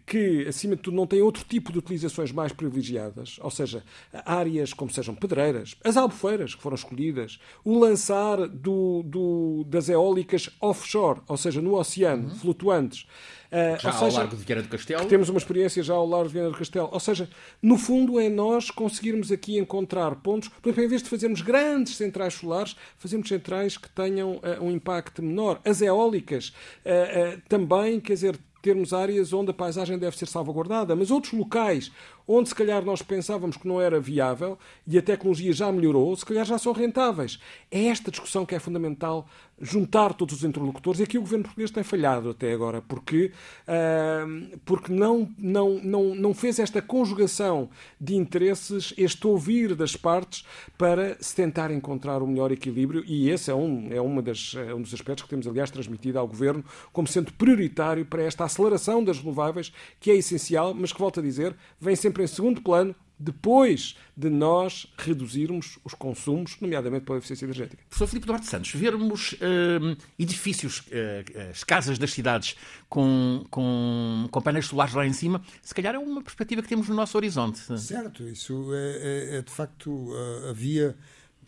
que, 0.06 0.46
acima 0.48 0.76
de 0.76 0.82
tudo, 0.82 0.96
não 0.96 1.06
têm 1.06 1.20
outro 1.20 1.44
tipo 1.44 1.70
de 1.72 1.78
utilizações 1.78 2.32
mais 2.32 2.52
privilegiadas, 2.52 3.38
ou 3.42 3.50
seja, 3.50 3.82
áreas 4.24 4.72
como 4.72 4.90
sejam 4.90 5.14
pedreiras, 5.14 5.76
as 5.84 5.96
albufeiras 5.96 6.54
que 6.54 6.62
foram 6.62 6.74
escolhidas, 6.74 7.38
o 7.64 7.78
lançar 7.78 8.48
do, 8.48 9.02
do, 9.04 9.64
das 9.66 9.88
eólicas 9.88 10.50
offshore, 10.60 11.20
ou 11.28 11.36
seja, 11.36 11.60
no 11.60 11.74
oceano, 11.74 12.28
uhum. 12.28 12.34
flutuantes. 12.36 13.06
Uh, 13.48 13.80
já 13.80 13.94
ao 13.94 14.10
largo 14.10 14.36
de 14.36 14.44
Viana 14.44 14.62
do 14.62 14.68
Castelo? 14.68 15.06
Temos 15.06 15.30
uma 15.30 15.38
experiência 15.38 15.82
já 15.82 15.94
ao 15.94 16.06
largo 16.06 16.28
de 16.28 16.34
Viana 16.34 16.50
do 16.50 16.58
Castelo. 16.58 16.88
Ou 16.92 17.00
seja, 17.00 17.30
no 17.62 17.78
fundo 17.78 18.20
é 18.20 18.28
nós 18.28 18.70
conseguirmos 18.70 19.32
aqui 19.32 19.56
encontrar 19.56 20.14
pontos, 20.16 20.48
por 20.48 20.68
exemplo, 20.68 20.84
em 20.84 20.88
vez 20.88 21.02
de 21.02 21.08
fazermos 21.08 21.40
grandes 21.40 21.96
centrais 21.96 22.34
solares, 22.34 22.76
fazemos 22.98 23.26
centrais 23.26 23.78
que 23.78 23.88
tenham 23.88 24.36
uh, 24.36 24.62
um 24.62 24.70
impacto 24.70 25.22
menor. 25.22 25.60
As 25.64 25.80
eólicas 25.80 26.48
uh, 26.48 27.40
também, 27.48 27.98
quer 28.00 28.14
dizer, 28.14 28.38
termos 28.60 28.92
áreas 28.92 29.32
onde 29.32 29.50
a 29.50 29.54
paisagem 29.54 29.98
deve 29.98 30.16
ser 30.16 30.26
salvaguardada, 30.26 30.96
mas 30.96 31.10
outros 31.10 31.32
locais 31.32 31.92
onde 32.28 32.50
se 32.50 32.54
calhar 32.54 32.84
nós 32.84 33.00
pensávamos 33.00 33.56
que 33.56 33.66
não 33.66 33.80
era 33.80 33.98
viável 33.98 34.58
e 34.86 34.98
a 34.98 35.02
tecnologia 35.02 35.52
já 35.54 35.72
melhorou, 35.72 36.14
se 36.14 36.26
calhar 36.26 36.44
já 36.44 36.58
são 36.58 36.72
rentáveis. 36.72 37.40
É 37.70 37.86
esta 37.86 38.10
discussão 38.10 38.44
que 38.44 38.54
é 38.54 38.58
fundamental 38.58 39.26
juntar 39.60 40.14
todos 40.14 40.36
os 40.36 40.44
interlocutores 40.44 41.00
e 41.00 41.02
aqui 41.02 41.18
o 41.18 41.22
governo 41.22 41.44
português 41.44 41.70
tem 41.70 41.82
falhado 41.82 42.30
até 42.30 42.52
agora, 42.52 42.80
porque, 42.80 43.32
uh, 43.66 44.58
porque 44.64 44.92
não, 44.92 45.28
não, 45.36 45.80
não, 45.82 46.14
não 46.14 46.34
fez 46.34 46.58
esta 46.58 46.80
conjugação 46.80 47.68
de 48.00 48.14
interesses, 48.14 48.94
este 48.96 49.26
ouvir 49.26 49.74
das 49.74 49.96
partes 49.96 50.44
para 50.76 51.16
se 51.20 51.34
tentar 51.34 51.70
encontrar 51.70 52.22
o 52.22 52.26
melhor 52.26 52.52
equilíbrio 52.52 53.02
e 53.06 53.30
esse 53.30 53.50
é 53.50 53.54
um, 53.54 53.88
é 53.90 54.00
uma 54.00 54.22
das, 54.22 54.54
é 54.54 54.74
um 54.74 54.82
dos 54.82 54.94
aspectos 54.94 55.24
que 55.24 55.30
temos, 55.30 55.46
aliás, 55.46 55.70
transmitido 55.70 56.18
ao 56.18 56.28
governo 56.28 56.64
como 56.92 57.08
sendo 57.08 57.32
prioritário 57.32 58.04
para 58.04 58.22
esta 58.22 58.44
aceleração 58.44 59.02
das 59.02 59.18
renováveis, 59.18 59.72
que 59.98 60.10
é 60.10 60.16
essencial, 60.16 60.74
mas 60.74 60.92
que, 60.92 61.00
volto 61.00 61.20
a 61.20 61.22
dizer, 61.22 61.56
vem 61.80 61.96
sempre 61.96 62.17
em 62.22 62.26
segundo 62.26 62.62
plano 62.62 62.94
depois 63.18 63.96
de 64.16 64.30
nós 64.30 64.86
reduzirmos 64.96 65.78
os 65.84 65.92
consumos, 65.92 66.56
nomeadamente 66.60 67.04
pela 67.04 67.18
eficiência 67.18 67.44
energética. 67.44 67.82
Professor 67.88 68.06
Filipe 68.06 68.26
Duarte 68.26 68.46
Santos, 68.46 68.72
vermos 68.72 69.32
uh, 69.32 69.96
edifícios, 70.18 70.80
uh, 70.80 71.50
as 71.50 71.64
casas 71.64 71.98
das 71.98 72.12
cidades 72.12 72.56
com, 72.88 73.44
com, 73.50 74.28
com 74.30 74.40
painéis 74.40 74.66
solares 74.66 74.94
lá 74.94 75.04
em 75.04 75.12
cima, 75.12 75.42
se 75.62 75.74
calhar 75.74 75.94
é 75.94 75.98
uma 75.98 76.22
perspectiva 76.22 76.62
que 76.62 76.68
temos 76.68 76.88
no 76.88 76.94
nosso 76.94 77.16
horizonte. 77.16 77.58
Certo, 77.78 78.22
isso 78.22 78.70
é, 78.72 78.76
é, 78.76 79.36
é 79.38 79.42
de 79.42 79.50
facto 79.50 79.90
uh, 79.90 80.50
havia, 80.50 80.96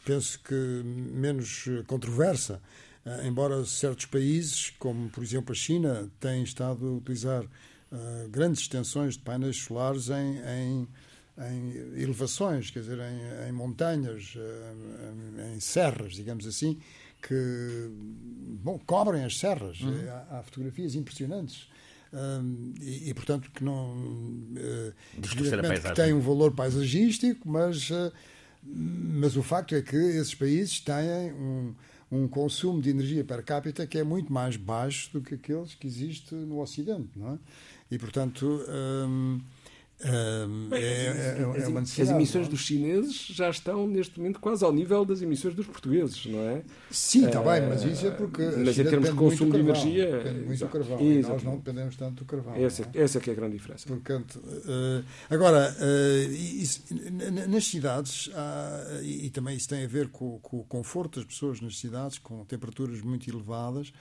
penso 0.04 0.40
que 0.40 0.54
menos 0.84 1.68
controversa, 1.86 2.60
embora 3.24 3.64
certos 3.64 4.06
países, 4.06 4.70
como 4.78 5.08
por 5.08 5.22
exemplo 5.22 5.52
a 5.52 5.54
China, 5.54 6.10
têm 6.18 6.42
estado 6.42 6.86
a 6.86 6.92
utilizar 6.92 7.44
grandes 8.30 8.62
extensões 8.62 9.14
de 9.14 9.20
painéis 9.20 9.56
solares 9.56 10.08
em, 10.08 10.38
em 10.38 10.88
em 11.38 12.02
elevações, 12.02 12.70
quer 12.70 12.80
dizer, 12.80 12.98
em, 12.98 13.48
em 13.48 13.52
montanhas, 13.52 14.34
eh, 14.36 15.54
em 15.54 15.60
serras, 15.60 16.14
digamos 16.14 16.46
assim, 16.46 16.78
que 17.22 17.90
bom, 18.62 18.78
cobrem 18.84 19.24
as 19.24 19.38
serras. 19.38 19.80
Uhum. 19.80 20.08
Há, 20.08 20.38
há, 20.38 20.42
fotografias 20.42 20.94
impressionantes. 20.94 21.68
Um, 22.12 22.74
e, 22.80 23.10
e, 23.10 23.14
portanto 23.14 23.48
que 23.52 23.62
não 23.62 23.94
uh, 23.94 24.92
que 25.20 25.94
tem 25.94 26.12
um 26.12 26.18
valor 26.18 26.52
paisagístico 26.52 27.48
mas 27.48 27.88
uh, 27.90 28.12
mas 28.64 29.36
o 29.36 29.44
facto 29.44 29.76
é 29.76 29.80
que 29.80 29.94
esses 29.94 30.34
países 30.34 30.80
têm 30.80 31.32
um, 31.32 31.72
um 32.10 32.26
consumo 32.26 32.82
de 32.82 32.90
energia 32.90 33.22
per 33.22 33.44
capita 33.44 33.86
que 33.86 33.96
é 33.96 34.02
muito 34.02 34.32
mais 34.32 34.56
baixo 34.56 35.12
do 35.12 35.20
que 35.20 35.34
aqueles 35.34 35.76
que 35.76 35.86
existe 35.86 36.34
no 36.34 36.60
Ocidente 36.60 37.10
não 37.14 37.34
é? 37.34 37.38
E 37.90 37.98
portanto 37.98 38.64
um, 38.68 39.40
é, 40.02 41.36
é, 41.36 41.42
é, 41.42 41.68
uma 41.68 41.80
as 41.80 41.98
emissões 41.98 42.48
dos 42.48 42.60
chineses 42.60 43.26
já 43.26 43.50
estão 43.50 43.86
neste 43.86 44.18
momento 44.18 44.40
quase 44.40 44.64
ao 44.64 44.72
nível 44.72 45.04
das 45.04 45.20
emissões 45.20 45.54
dos 45.54 45.66
portugueses, 45.66 46.24
não 46.24 46.40
é? 46.40 46.62
Sim, 46.90 47.26
está 47.26 47.42
bem, 47.42 47.68
mas 47.68 47.84
isso 47.84 48.06
é 48.06 48.10
porque. 48.10 48.42
Mas 48.42 48.78
em 48.78 48.84
termos 48.84 49.10
de 49.10 49.14
consumo 49.14 49.52
de 49.52 49.58
energia. 49.58 50.10
Depende 50.10 50.46
muito 50.46 50.58
do 50.58 50.68
carvão. 50.68 51.00
E 51.00 51.20
nós 51.20 51.42
não 51.42 51.56
dependemos 51.56 51.96
tanto 51.96 52.14
do 52.14 52.24
carvão. 52.24 52.54
Essa, 52.54 52.82
é? 52.94 53.02
essa 53.02 53.18
é 53.18 53.20
que 53.20 53.28
é 53.28 53.32
a 53.34 53.36
grande 53.36 53.58
diferença. 53.58 53.86
Portanto, 53.86 54.38
uh, 54.38 55.04
agora, 55.28 55.76
isso, 56.30 56.82
nas 57.48 57.66
cidades, 57.66 58.30
há, 58.34 59.00
e, 59.02 59.26
e, 59.26 59.30
também 59.30 59.54
isso 59.54 59.68
tem 59.68 59.84
a 59.84 59.88
ver 59.88 60.08
com, 60.08 60.38
com 60.38 60.60
o 60.60 60.64
conforto 60.64 61.20
das 61.20 61.26
pessoas 61.26 61.60
nas 61.60 61.78
cidades, 61.78 62.18
com 62.18 62.42
temperaturas 62.46 63.02
muito 63.02 63.28
elevadas. 63.28 63.92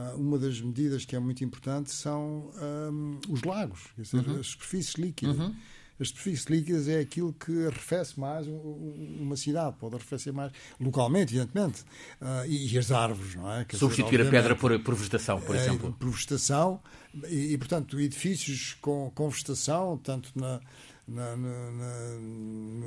Ah, 0.00 0.14
uma 0.16 0.38
das 0.38 0.58
medidas 0.62 1.04
que 1.04 1.14
é 1.14 1.18
muito 1.18 1.44
importante 1.44 1.92
são 1.92 2.50
um, 2.90 3.20
os 3.28 3.42
lagos, 3.42 3.88
dizer, 3.98 4.26
uhum. 4.26 4.40
as 4.40 4.46
superfícies 4.46 4.94
líquidas. 4.94 5.38
Uhum. 5.38 5.54
As 6.00 6.08
superfícies 6.08 6.46
líquidas 6.46 6.88
é 6.88 7.00
aquilo 7.00 7.34
que 7.34 7.66
arrefece 7.66 8.18
mais 8.18 8.46
uma 8.48 9.36
cidade, 9.36 9.76
pode 9.78 9.96
arrefecer 9.96 10.32
mais 10.32 10.50
localmente, 10.80 11.36
evidentemente, 11.36 11.82
uh, 12.22 12.46
e, 12.48 12.72
e, 12.72 12.78
as 12.78 12.90
árvores, 12.90 13.34
não 13.34 13.52
é? 13.52 13.66
Quer 13.66 13.76
Substituir 13.76 14.16
dizer, 14.16 14.28
a 14.28 14.30
pedra 14.30 14.56
por, 14.56 14.80
por 14.80 14.94
vegetação, 14.94 15.38
por 15.42 15.54
é, 15.54 15.58
exemplo. 15.58 15.94
Por 15.98 16.08
vegetação, 16.08 16.80
e, 17.28 17.52
e, 17.52 17.58
portanto, 17.58 18.00
edifícios 18.00 18.78
com, 18.80 19.12
com 19.14 19.28
vegetação, 19.28 19.98
tanto 19.98 20.30
na 20.34 20.58
na, 21.10 21.36
na, 21.36 22.18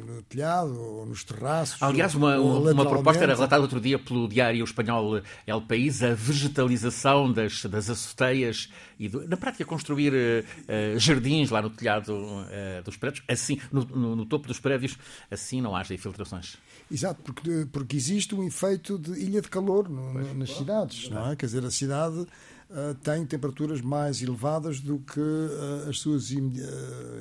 no 0.05 0.23
telhado 0.23 0.79
ou 0.79 1.05
nos 1.05 1.23
terraços. 1.25 1.81
Aliás, 1.83 2.15
uma, 2.15 2.39
uma 2.39 2.85
proposta 2.85 3.21
era 3.23 3.35
relatada 3.35 3.61
outro 3.61 3.81
dia 3.81 3.99
pelo 3.99 4.29
diário 4.29 4.63
espanhol 4.63 5.21
El 5.45 5.61
País, 5.61 6.01
a 6.01 6.13
vegetalização 6.13 7.31
das, 7.31 7.65
das 7.65 7.89
azoteias 7.89 8.71
e, 8.97 9.09
do, 9.09 9.27
na 9.27 9.35
prática, 9.35 9.65
construir 9.65 10.13
uh, 10.13 10.99
jardins 10.99 11.49
lá 11.49 11.61
no 11.61 11.69
telhado 11.69 12.13
uh, 12.13 12.83
dos 12.83 12.95
prédios, 12.95 13.23
assim, 13.27 13.59
no, 13.71 13.83
no, 13.83 14.15
no, 14.15 14.25
topo 14.25 14.47
dos 14.47 14.59
prédios, 14.59 14.97
assim 15.29 15.59
não 15.59 15.75
haja 15.75 15.93
infiltrações. 15.93 16.55
Exato, 16.89 17.21
porque, 17.23 17.67
porque 17.71 17.97
existe 17.97 18.33
um 18.33 18.43
efeito 18.43 18.97
de 18.97 19.11
ilha 19.19 19.41
de 19.41 19.49
calor 19.49 19.89
no, 19.89 20.33
nas 20.33 20.51
cidades, 20.51 21.09
não 21.09 21.31
é? 21.31 21.35
Quer 21.35 21.47
dizer, 21.47 21.65
a 21.65 21.71
cidade 21.71 22.25
uh, 22.73 22.95
tem 22.95 23.25
temperaturas 23.25 23.79
mais 23.79 24.21
elevadas 24.21 24.79
do 24.79 24.99
que 24.99 25.19
uh, 25.19 25.89
as 25.89 25.99
suas 25.99 26.31
uh, 26.31 26.41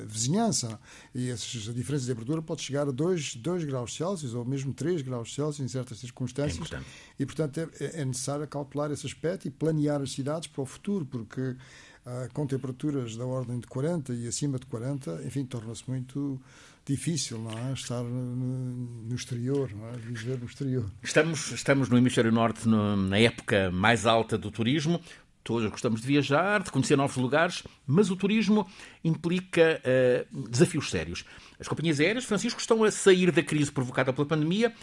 vizinhança. 0.07 0.79
E 1.13 1.29
essas, 1.29 1.69
a 1.69 1.73
diferença 1.73 2.05
de 2.05 2.11
temperatura 2.11 2.41
pode 2.41 2.61
chegar 2.61 2.87
a 2.87 2.91
2, 2.91 3.35
2 3.35 3.63
graus 3.65 3.95
Celsius 3.95 4.33
ou 4.33 4.43
mesmo 4.43 4.73
3 4.73 5.03
graus 5.03 5.33
Celsius 5.33 5.65
em 5.65 5.67
certas 5.67 5.99
circunstâncias. 5.99 6.71
É 6.71 6.81
e, 7.19 7.25
portanto, 7.25 7.59
é, 7.59 8.01
é 8.01 8.05
necessário 8.05 8.47
calcular 8.47 8.91
esse 8.91 9.05
aspecto 9.05 9.47
e 9.47 9.51
planear 9.51 10.01
as 10.01 10.11
cidades 10.11 10.47
para 10.47 10.61
o 10.61 10.65
futuro, 10.65 11.05
porque 11.05 11.55
com 12.33 12.45
temperaturas 12.45 13.15
da 13.15 13.25
ordem 13.25 13.57
de 13.61 13.65
40 13.65 14.13
e 14.13 14.27
acima 14.27 14.59
de 14.59 14.65
40, 14.65 15.21
enfim, 15.25 15.45
torna-se 15.45 15.89
muito 15.89 16.37
difícil, 16.85 17.39
não 17.39 17.51
é? 17.51 17.73
Estar 17.73 18.03
no, 18.03 19.15
exterior, 19.15 19.71
não 19.73 19.87
é? 19.89 19.93
Viver 19.93 20.37
no 20.37 20.45
exterior. 20.45 20.89
Estamos, 21.01 21.51
estamos 21.51 21.89
no 21.89 21.97
Hemisfério 21.97 22.31
Norte 22.31 22.67
no, 22.67 22.97
na 22.97 23.17
época 23.17 23.71
mais 23.71 24.05
alta 24.05 24.37
do 24.37 24.51
turismo. 24.51 24.99
Todos 25.43 25.69
gostamos 25.69 26.01
de 26.01 26.07
viajar, 26.07 26.63
de 26.63 26.71
conhecer 26.71 26.95
novos 26.95 27.17
lugares, 27.17 27.63
mas 27.85 28.09
o 28.09 28.15
turismo 28.15 28.67
implica 29.03 29.81
uh, 29.83 30.49
desafios 30.49 30.89
sérios. 30.89 31.25
As 31.59 31.67
companhias 31.67 31.99
aéreas, 31.99 32.23
Francisco, 32.23 32.59
estão 32.59 32.83
a 32.83 32.91
sair 32.91 33.31
da 33.31 33.43
crise 33.43 33.71
provocada 33.71 34.13
pela 34.13 34.27
pandemia 34.27 34.73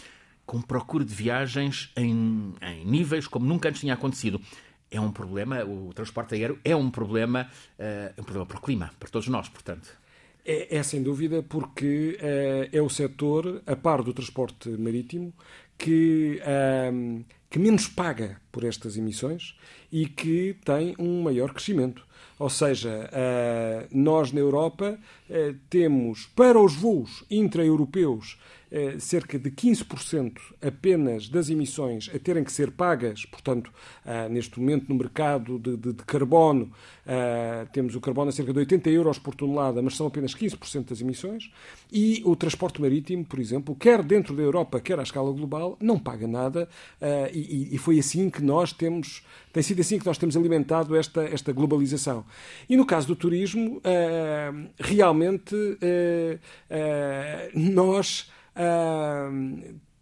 com 0.45 0.61
procura 0.61 1.05
de 1.05 1.13
viagens 1.13 1.91
em, 1.95 2.53
em 2.61 2.85
níveis 2.85 3.27
como 3.27 3.45
nunca 3.45 3.69
antes 3.69 3.81
tinha 3.81 3.93
acontecido 3.93 4.41
é 4.91 4.99
um 4.99 5.11
problema, 5.11 5.63
o 5.63 5.93
transporte 5.93 6.35
aéreo 6.35 6.59
é 6.65 6.75
um 6.75 6.91
problema, 6.91 7.49
uh, 7.79 8.21
um 8.21 8.23
problema 8.23 8.45
para 8.45 8.57
o 8.57 8.61
clima, 8.61 8.91
para 8.99 9.09
todos 9.09 9.29
nós, 9.29 9.47
portanto. 9.47 9.97
É, 10.43 10.77
é 10.77 10.83
sem 10.83 11.01
dúvida 11.01 11.41
porque 11.41 12.17
uh, 12.19 12.75
é 12.75 12.81
o 12.81 12.89
setor, 12.89 13.63
a 13.65 13.75
par 13.75 14.03
do 14.03 14.13
transporte 14.13 14.69
marítimo, 14.69 15.33
que, 15.81 16.39
uh, 16.41 17.25
que 17.49 17.57
menos 17.57 17.87
paga 17.87 18.39
por 18.51 18.63
estas 18.63 18.97
emissões 18.97 19.57
e 19.91 20.05
que 20.05 20.55
tem 20.63 20.95
um 20.99 21.23
maior 21.23 21.51
crescimento. 21.51 22.05
Ou 22.37 22.49
seja, 22.49 23.07
nós 23.91 24.31
na 24.31 24.39
Europa 24.39 24.97
temos 25.69 26.25
para 26.35 26.59
os 26.59 26.73
voos 26.73 27.23
intra-europeus 27.29 28.35
cerca 28.99 29.37
de 29.37 29.51
15% 29.51 30.39
apenas 30.65 31.27
das 31.27 31.49
emissões 31.49 32.09
a 32.13 32.17
terem 32.17 32.43
que 32.43 32.51
ser 32.51 32.71
pagas, 32.71 33.25
portanto, 33.25 33.71
ah, 34.05 34.29
neste 34.29 34.59
momento 34.59 34.87
no 34.87 34.95
mercado 34.95 35.59
de, 35.59 35.75
de, 35.75 35.93
de 35.93 36.03
carbono, 36.03 36.71
ah, 37.05 37.67
temos 37.73 37.95
o 37.95 38.01
carbono 38.01 38.29
a 38.29 38.31
cerca 38.31 38.53
de 38.53 38.59
80 38.59 38.89
euros 38.89 39.19
por 39.19 39.35
tonelada, 39.35 39.81
mas 39.81 39.97
são 39.97 40.07
apenas 40.07 40.33
15% 40.33 40.89
das 40.89 41.01
emissões, 41.01 41.51
e 41.91 42.21
o 42.25 42.35
transporte 42.35 42.79
marítimo, 42.81 43.25
por 43.25 43.39
exemplo, 43.39 43.75
quer 43.75 44.01
dentro 44.03 44.35
da 44.35 44.41
Europa, 44.41 44.79
quer 44.79 44.99
à 44.99 45.03
escala 45.03 45.31
global, 45.33 45.77
não 45.81 45.99
paga 45.99 46.27
nada, 46.27 46.69
ah, 47.01 47.29
e, 47.33 47.75
e 47.75 47.77
foi 47.77 47.99
assim 47.99 48.29
que 48.29 48.41
nós 48.41 48.71
temos, 48.71 49.23
tem 49.51 49.61
sido 49.61 49.81
assim 49.81 49.99
que 49.99 50.05
nós 50.05 50.17
temos 50.17 50.37
alimentado 50.37 50.95
esta, 50.95 51.23
esta 51.23 51.51
globalização. 51.51 52.25
E 52.69 52.77
no 52.77 52.85
caso 52.85 53.07
do 53.07 53.15
turismo, 53.15 53.81
realmente 54.79 55.55
nós 57.53 58.29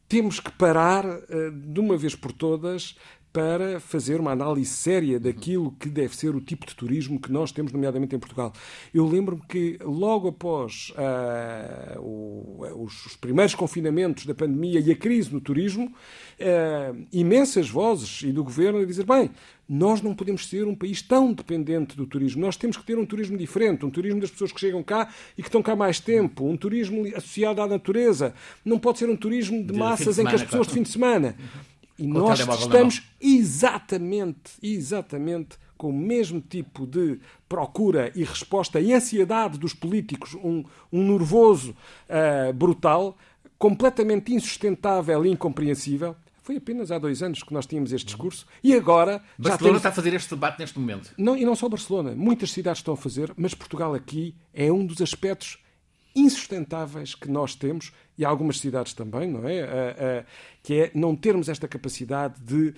Temos 0.08 0.40
que 0.40 0.52
parar 0.52 1.06
uh, 1.06 1.52
de 1.52 1.80
uma 1.80 1.96
vez 1.96 2.16
por 2.16 2.32
todas 2.32 2.98
para 3.32 3.80
fazer 3.80 4.20
uma 4.20 4.32
análise 4.32 4.72
séria 4.72 5.20
daquilo 5.20 5.72
que 5.80 5.88
deve 5.88 6.16
ser 6.16 6.36
o 6.36 6.42
tipo 6.42 6.66
de 6.66 6.76
turismo 6.76 7.20
que 7.20 7.32
nós 7.32 7.52
temos, 7.52 7.72
nomeadamente 7.72 8.16
em 8.16 8.20
Portugal. 8.20 8.52
Eu 8.94 9.08
lembro-me 9.08 9.42
que 9.48 9.78
logo 9.82 10.28
após 10.28 10.92
uh, 10.92 12.00
o, 12.00 12.84
os, 12.84 13.06
os, 13.06 13.16
primeiros 13.16 13.54
confinamentos 13.54 14.26
da 14.26 14.34
pandemia 14.34 14.80
e 14.80 14.92
a 14.92 14.96
crise 14.96 15.32
no 15.32 15.40
turismo, 15.40 15.86
uh, 15.86 17.06
imensas 17.14 17.70
vozes 17.70 18.24
e 18.24 18.32
do 18.32 18.44
governo 18.44 18.80
a 18.80 18.86
dizer: 18.86 19.06
bem, 19.06 19.30
nós 19.68 20.02
não 20.02 20.16
podemos 20.16 20.48
ser 20.48 20.66
um 20.66 20.74
país 20.74 21.04
tão 21.04 21.32
dependente 21.32 21.96
do 21.96 22.08
turismo. 22.08 22.42
Nós 22.42 22.58
temos 22.58 22.78
que 22.78 22.84
ter 22.84 22.98
um 22.98 23.06
turismo 23.06 23.38
diferente, 23.38 23.86
um 23.86 23.92
turismo 23.92 24.20
das 24.20 24.32
pessoas 24.32 24.52
que 24.52 24.60
chegam 24.60 24.82
cá 24.82 25.08
e 25.38 25.44
que 25.44 25.48
estão 25.48 25.62
cá 25.62 25.76
mais 25.76 26.00
tempo, 26.00 26.50
um 26.50 26.58
turismo 26.58 27.06
associado 27.16 27.62
à 27.62 27.68
natureza. 27.68 28.34
Não 28.66 28.80
pode 28.80 28.98
ser 28.98 29.08
um 29.08 29.16
turismo 29.16 29.60
de, 29.60 29.72
de 29.72 29.78
massas 29.78 30.08
de 30.08 30.14
semana, 30.16 30.30
em 30.30 30.36
que 30.36 30.36
as 30.36 30.44
pessoas 30.44 30.66
claro. 30.66 30.70
de 30.70 30.74
fim 30.74 30.82
de 30.82 30.90
semana. 30.90 31.36
E 32.00 32.08
nós 32.08 32.40
estamos 32.40 33.04
exatamente, 33.20 34.54
exatamente 34.64 35.58
com 35.78 35.90
o 35.90 35.94
mesmo 35.94 36.42
tipo 36.42 36.86
de 36.86 37.20
procura 37.48 38.12
e 38.16 38.24
resposta 38.24 38.80
e 38.80 38.94
ansiedade 38.94 39.58
dos 39.58 39.74
políticos, 39.74 40.34
um, 40.36 40.64
um 40.92 41.12
nervoso 41.12 41.76
uh, 42.10 42.54
brutal, 42.54 43.18
completamente 43.58 44.34
insustentável 44.34 45.26
e 45.26 45.30
incompreensível. 45.30 46.16
Foi 46.42 46.58
apenas 46.58 46.92
há 46.92 46.98
dois 46.98 47.22
anos 47.22 47.44
que 47.44 47.54
nós 47.54 47.66
tínhamos 47.66 47.94
este 47.94 48.08
discurso 48.08 48.48
e 48.64 48.74
agora. 48.74 49.22
Barcelona 49.38 49.58
temos... 49.58 49.78
está 49.78 49.90
a 49.90 49.92
fazer 49.92 50.14
este 50.14 50.30
debate 50.32 50.60
neste 50.60 50.80
momento. 50.80 51.14
Não, 51.18 51.38
e 51.38 51.46
não 51.46 51.56
só 51.56 51.70
Barcelona. 51.70 52.14
Muitas 52.16 52.52
cidades 52.52 52.80
estão 52.80 52.96
a 52.96 52.98
fazer, 52.98 53.32
mas 53.38 53.54
Portugal 53.54 53.94
aqui 53.94 54.34
é 54.54 54.72
um 54.72 54.86
dos 54.86 55.02
aspectos 55.02 55.60
insustentáveis 56.16 57.16
que 57.16 57.30
nós 57.30 57.56
temos, 57.56 57.92
e 58.18 58.26
algumas 58.26 58.60
cidades 58.60 58.94
também, 58.94 59.30
não 59.30 59.48
é? 59.48 59.64
Uh, 59.64 59.66
uh, 59.66 60.26
que 60.62 60.82
é 60.82 60.92
não 60.94 61.16
termos 61.16 61.48
esta 61.48 61.68
capacidade 61.68 62.36
de 62.42 62.70
uh, 62.70 62.74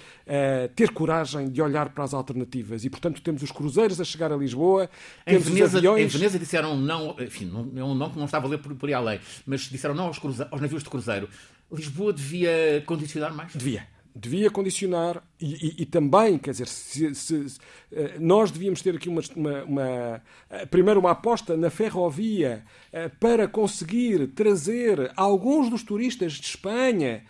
ter 0.76 0.91
coragem 0.91 1.50
de 1.50 1.62
olhar 1.62 1.89
para 1.89 2.04
as 2.04 2.13
alternativas. 2.13 2.86
E, 2.86 2.89
portanto, 2.89 3.22
temos 3.22 3.41
os 3.41 3.52
cruzeiros 3.52 4.00
a 4.00 4.04
chegar 4.04 4.32
a 4.32 4.36
Lisboa, 4.36 4.89
em 5.26 5.38
Veneza, 5.39 5.80
aviões... 5.80 6.13
Em 6.13 6.17
Veneza 6.17 6.38
disseram 6.38 6.78
não, 6.78 7.15
enfim, 7.20 7.46
não, 7.46 7.72
é 7.76 7.84
um 7.84 7.96
não 7.96 8.10
que 8.10 8.17
não 8.17 8.26
estava 8.26 8.46
a 8.46 8.50
ler 8.50 8.60
por, 8.60 8.76
por 8.76 8.88
aí 8.88 8.94
além, 8.94 9.20
mas 9.46 9.62
disseram 9.62 9.96
não 9.96 10.06
aos, 10.06 10.20
cruze... 10.20 10.46
aos 10.52 10.62
navios 10.62 10.84
de 10.84 10.89
cruzeiro. 10.89 11.28
Lisboa 11.72 12.13
devia 12.13 12.84
condicionar 12.86 13.34
mais? 13.34 13.54
Devia 13.54 13.88
devia 14.15 14.50
condicionar 14.50 15.24
e, 15.39 15.45
e, 15.54 15.82
e, 15.84 15.86
também, 15.86 16.38
quer 16.38 16.52
dizer, 16.52 16.67
se, 16.67 17.15
se, 17.15 17.50
se, 17.50 17.60
eh, 17.91 18.17
nós 18.19 18.52
devíamos 18.52 18.82
ter 18.82 18.95
aqui 18.95 19.10
uma, 19.10 19.21
uma, 19.36 19.63
uma, 19.63 20.21
eh, 20.50 20.65
primeiro 20.65 21.00
uma 21.00 21.12
aposta 21.12 21.56
na 21.56 21.69
ferrovia 21.69 22.63
eh, 22.91 23.10
para 23.10 23.47
conseguir 23.47 24.28
trazer 24.28 25.12
alguns 25.15 25.69
dos 25.69 25.84
turistas 25.84 26.34
de 26.34 26.45
Espanha 26.45 27.24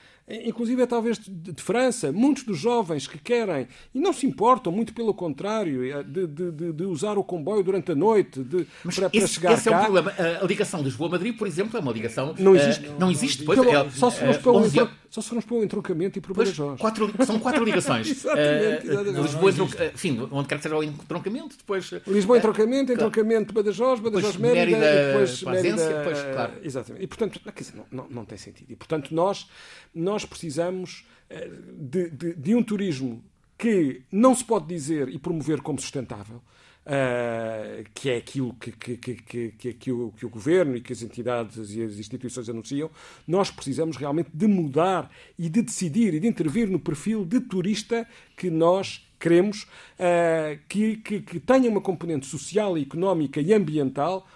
inclusive 0.45 0.81
é 0.81 0.85
talvez 0.85 1.19
de, 1.19 1.61
França, 1.61 2.11
muitos 2.11 2.43
dos 2.43 2.57
jovens 2.57 3.07
que 3.07 3.17
querem, 3.17 3.67
e 3.93 3.99
não 3.99 4.13
se 4.13 4.25
importam, 4.25 4.71
muito 4.71 4.93
pelo 4.93 5.13
contrário, 5.13 5.83
é 5.83 6.03
de, 6.03 6.27
de, 6.27 6.73
de 6.73 6.83
usar 6.85 7.17
o 7.17 7.23
comboio 7.23 7.63
durante 7.63 7.91
a 7.91 7.95
noite 7.95 8.43
de, 8.43 8.65
Mas 8.83 8.95
para, 8.95 9.09
esse, 9.11 9.27
chegar 9.27 9.53
esse 9.53 9.69
cá. 9.69 9.75
é 9.75 9.79
um 9.79 9.83
problema. 9.83 10.13
A 10.41 10.45
ligação 10.45 10.81
Lisboa-Madrid, 10.81 11.37
por 11.37 11.47
exemplo, 11.47 11.77
é 11.77 11.81
uma 11.81 11.91
ligação... 11.91 12.33
Não 12.39 12.55
existe. 12.55 12.87
Uh, 12.87 12.99
não 12.99 13.11
existe, 13.11 13.43
pois, 13.43 13.59
é, 13.59 13.89
só 13.89 14.09
se 14.09 14.19
formos 14.19 14.37
uh, 14.37 14.41
para 14.41 14.51
o 14.51 14.89
só 15.11 15.21
se 15.21 15.27
formos 15.27 15.43
para 15.43 15.55
o 15.57 15.63
entroncamento 15.63 16.17
e 16.17 16.21
para 16.21 16.31
o 16.31 16.35
Badajoz. 16.35 16.79
Quatro, 16.79 17.13
são 17.25 17.37
quatro 17.37 17.65
ligações. 17.65 18.07
exatamente, 18.23 18.87
uh. 18.87 19.21
Lisboa, 19.21 19.51
não, 19.51 19.67
não 19.67 19.85
enfim, 19.93 20.27
onde 20.31 20.47
quer 20.47 20.55
que 20.55 20.63
seja 20.63 20.77
o 20.77 20.83
entroncamento, 20.83 21.57
depois... 21.57 21.91
Lisboa, 22.07 22.37
entroncamento, 22.37 22.93
entroncamento, 22.93 23.53
Badajoz, 23.53 23.99
Badajoz, 23.99 24.37
Mérida, 24.37 24.77
Mérida, 24.77 25.07
depois 25.07 25.43
Mérida... 25.43 25.97
Depois, 25.97 26.21
claro. 26.21 26.53
Exatamente. 26.63 27.03
E, 27.03 27.07
portanto, 27.07 27.41
dizer, 27.57 27.75
não, 27.75 27.85
não, 27.91 28.07
não 28.09 28.25
tem 28.25 28.37
sentido. 28.37 28.71
E, 28.71 28.75
portanto, 28.77 29.13
nós, 29.13 29.49
nós 29.93 30.23
precisamos 30.23 31.05
eh, 31.29 31.51
de, 31.77 32.09
de, 32.09 32.33
de 32.33 32.55
um 32.55 32.63
turismo 32.63 33.21
que 33.57 34.03
não 34.09 34.33
se 34.33 34.45
pode 34.45 34.65
dizer 34.65 35.09
e 35.09 35.19
promover 35.19 35.61
como 35.61 35.77
sustentável, 35.77 36.41
Uh, 36.83 37.83
que 37.93 38.09
é 38.09 38.17
aquilo 38.17 38.55
que, 38.55 38.71
que, 38.71 38.97
que, 38.97 39.51
que, 39.51 39.73
que, 39.73 39.91
o, 39.91 40.11
que 40.17 40.25
o 40.25 40.29
governo 40.29 40.75
e 40.75 40.81
que 40.81 40.91
as 40.91 41.03
entidades 41.03 41.75
e 41.75 41.83
as 41.83 41.99
instituições 41.99 42.49
anunciam, 42.49 42.89
nós 43.27 43.51
precisamos 43.51 43.97
realmente 43.97 44.31
de 44.33 44.47
mudar 44.47 45.11
e 45.37 45.47
de 45.47 45.61
decidir 45.61 46.15
e 46.15 46.19
de 46.19 46.27
intervir 46.27 46.67
no 46.67 46.79
perfil 46.79 47.23
de 47.23 47.39
turista 47.39 48.07
que 48.35 48.49
nós 48.49 49.07
queremos, 49.19 49.61
uh, 49.99 50.57
que, 50.67 50.97
que, 50.97 51.21
que 51.21 51.39
tenha 51.39 51.69
uma 51.69 51.81
componente 51.81 52.25
social, 52.25 52.75
económica 52.75 53.39
e 53.39 53.53
ambiental 53.53 54.27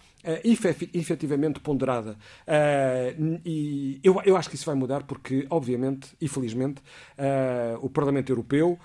efetivamente 0.93 1.59
ponderada. 1.59 2.17
Uh, 2.47 3.41
e 3.45 3.99
eu, 4.03 4.19
eu 4.25 4.35
acho 4.35 4.49
que 4.49 4.55
isso 4.55 4.65
vai 4.65 4.75
mudar 4.75 5.03
porque, 5.03 5.45
obviamente 5.49 6.09
e 6.19 6.27
felizmente, 6.27 6.81
uh, 7.17 7.77
o 7.81 7.89
Parlamento 7.89 8.31
Europeu 8.31 8.79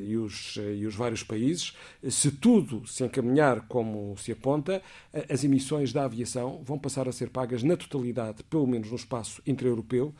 e, 0.00 0.16
os, 0.18 0.58
e 0.76 0.84
os 0.84 0.94
vários 0.94 1.22
países, 1.22 1.74
se 2.10 2.30
tudo 2.30 2.86
se 2.86 3.02
encaminhar 3.02 3.62
como 3.62 4.14
se 4.18 4.32
aponta, 4.32 4.82
as 5.30 5.44
emissões 5.44 5.94
da 5.94 6.04
aviação 6.04 6.60
vão 6.62 6.78
passar 6.78 7.08
a 7.08 7.12
ser 7.12 7.30
pagas 7.30 7.62
na 7.62 7.74
totalidade, 7.74 8.44
pelo 8.44 8.66
menos 8.66 8.90
no 8.90 8.96
espaço 8.96 9.40
intra-europeu, 9.46 10.14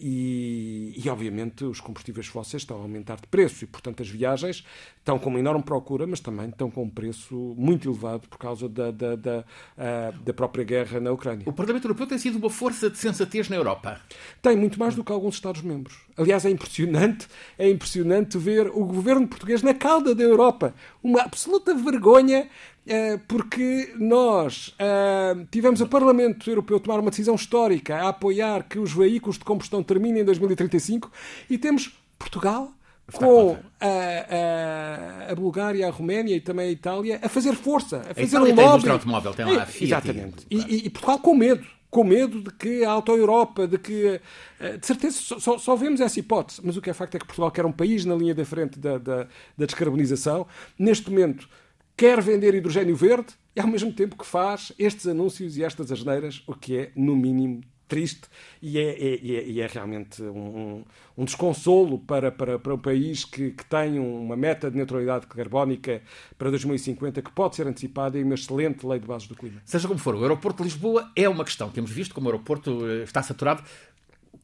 e, 0.00 0.94
e, 0.96 1.08
obviamente, 1.08 1.64
os 1.64 1.80
combustíveis 1.80 2.26
fósseis 2.26 2.62
estão 2.64 2.78
a 2.78 2.82
aumentar 2.82 3.20
de 3.20 3.28
preço 3.28 3.62
e, 3.62 3.68
portanto, 3.68 4.02
as 4.02 4.08
viagens 4.08 4.64
estão 4.98 5.16
com 5.16 5.30
uma 5.30 5.38
enorme 5.38 5.62
procura, 5.62 6.08
mas 6.08 6.18
também 6.18 6.48
estão 6.48 6.72
com 6.72 6.82
um 6.82 6.90
preço 6.90 7.54
muito 7.56 7.88
elevado 7.88 7.99
elevado 8.00 8.28
por 8.28 8.38
causa 8.38 8.68
da, 8.68 8.90
da, 8.90 9.16
da, 9.16 9.38
uh, 9.40 10.22
da 10.22 10.32
própria 10.32 10.64
guerra 10.64 10.98
na 10.98 11.12
Ucrânia. 11.12 11.44
O 11.46 11.52
Parlamento 11.52 11.84
Europeu 11.84 12.06
tem 12.06 12.18
sido 12.18 12.38
uma 12.38 12.50
força 12.50 12.88
de 12.88 12.98
sensatez 12.98 13.48
na 13.48 13.56
Europa. 13.56 14.00
Tem 14.40 14.56
muito 14.56 14.78
mais 14.78 14.94
do 14.94 15.04
que 15.04 15.12
alguns 15.12 15.34
Estados-membros. 15.34 15.98
Aliás, 16.16 16.44
é 16.44 16.50
impressionante, 16.50 17.28
é 17.58 17.68
impressionante 17.68 18.38
ver 18.38 18.68
o 18.68 18.84
governo 18.84 19.28
português 19.28 19.62
na 19.62 19.74
cauda 19.74 20.14
da 20.14 20.22
Europa. 20.22 20.74
Uma 21.02 21.22
absoluta 21.22 21.74
vergonha 21.74 22.48
uh, 22.86 23.20
porque 23.28 23.92
nós 23.98 24.68
uh, 24.68 25.46
tivemos 25.50 25.80
o 25.80 25.86
Parlamento 25.86 26.50
Europeu 26.50 26.80
tomar 26.80 27.00
uma 27.00 27.10
decisão 27.10 27.34
histórica 27.34 27.96
a 27.96 28.08
apoiar 28.08 28.64
que 28.64 28.78
os 28.78 28.92
veículos 28.92 29.38
de 29.38 29.44
combustão 29.44 29.82
terminem 29.82 30.22
em 30.22 30.24
2035 30.24 31.10
e 31.48 31.58
temos 31.58 31.98
Portugal 32.18 32.72
com 33.12 33.58
a, 33.80 35.26
a, 35.28 35.32
a, 35.32 35.34
Bulgária, 35.34 35.86
a 35.86 35.90
Roménia 35.90 36.36
e 36.36 36.40
também 36.40 36.68
a 36.68 36.70
Itália 36.70 37.20
a 37.22 37.28
fazer 37.28 37.54
força, 37.54 38.02
a 38.10 38.14
fazer 38.14 38.36
a 38.36 38.42
um 38.42 38.54
lobby. 38.54 38.84
Tem 38.84 38.92
automóvel, 38.92 39.34
tem 39.34 39.46
lá 39.46 39.62
a 39.62 39.66
Fiat. 39.66 39.84
Exatamente. 39.84 40.46
E, 40.50 40.56
e, 40.56 40.86
e, 40.86 40.90
Portugal 40.90 41.18
com 41.18 41.34
medo. 41.34 41.66
Com 41.90 42.04
medo 42.04 42.40
de 42.40 42.52
que 42.52 42.84
a 42.84 42.90
auto-Europa, 42.92 43.66
de 43.66 43.76
que. 43.76 44.20
Eh, 44.60 44.76
de 44.76 44.86
certeza, 44.86 45.18
só, 45.40 45.58
só, 45.58 45.74
vemos 45.74 46.00
essa 46.00 46.20
hipótese. 46.20 46.60
Mas 46.62 46.76
o 46.76 46.80
que 46.80 46.88
é 46.88 46.94
facto 46.94 47.16
é 47.16 47.18
que 47.18 47.26
Portugal, 47.26 47.50
que 47.50 47.58
era 47.58 47.66
um 47.66 47.72
país 47.72 48.04
na 48.04 48.14
linha 48.14 48.32
da 48.32 48.44
frente 48.44 48.78
da, 48.78 48.96
da, 48.96 49.26
da 49.58 49.66
descarbonização, 49.66 50.46
neste 50.78 51.10
momento 51.10 51.48
quer 51.96 52.22
vender 52.22 52.54
hidrogênio 52.54 52.94
verde, 52.94 53.34
e 53.54 53.60
ao 53.60 53.66
mesmo 53.66 53.92
tempo 53.92 54.16
que 54.16 54.24
faz 54.24 54.72
estes 54.78 55.06
anúncios 55.06 55.56
e 55.56 55.64
estas 55.64 55.90
asneiras, 55.90 56.42
o 56.46 56.54
que 56.54 56.76
é, 56.76 56.92
no 56.94 57.16
mínimo, 57.16 57.60
triste 57.90 58.22
e 58.62 58.78
é, 58.78 58.82
é, 58.82 59.14
é, 59.14 59.58
é 59.58 59.66
realmente 59.66 60.22
um, 60.22 60.84
um, 61.18 61.24
desconsolo 61.24 61.98
para, 61.98 62.30
para, 62.30 62.58
para 62.58 62.74
um 62.74 62.78
país 62.78 63.24
que, 63.24 63.50
que 63.50 63.64
tem 63.64 63.98
uma 63.98 64.36
meta 64.36 64.70
de 64.70 64.76
neutralidade 64.76 65.26
carbónica 65.26 66.00
para 66.38 66.48
2050 66.50 67.20
que 67.20 67.32
pode 67.32 67.56
ser 67.56 67.66
antecipada 67.66 68.16
e 68.16 68.22
uma 68.22 68.34
excelente 68.34 68.86
lei 68.86 69.00
de 69.00 69.06
bases 69.06 69.26
do 69.26 69.34
clima. 69.34 69.60
Seja 69.64 69.88
como 69.88 69.98
for, 69.98 70.14
o 70.14 70.22
aeroporto 70.22 70.62
de 70.62 70.68
Lisboa 70.70 71.10
é 71.16 71.28
uma 71.28 71.44
questão. 71.44 71.68
Temos 71.68 71.90
visto 71.90 72.14
como 72.14 72.28
o 72.28 72.32
aeroporto 72.32 72.86
eh, 72.86 73.02
está 73.02 73.22
saturado. 73.22 73.62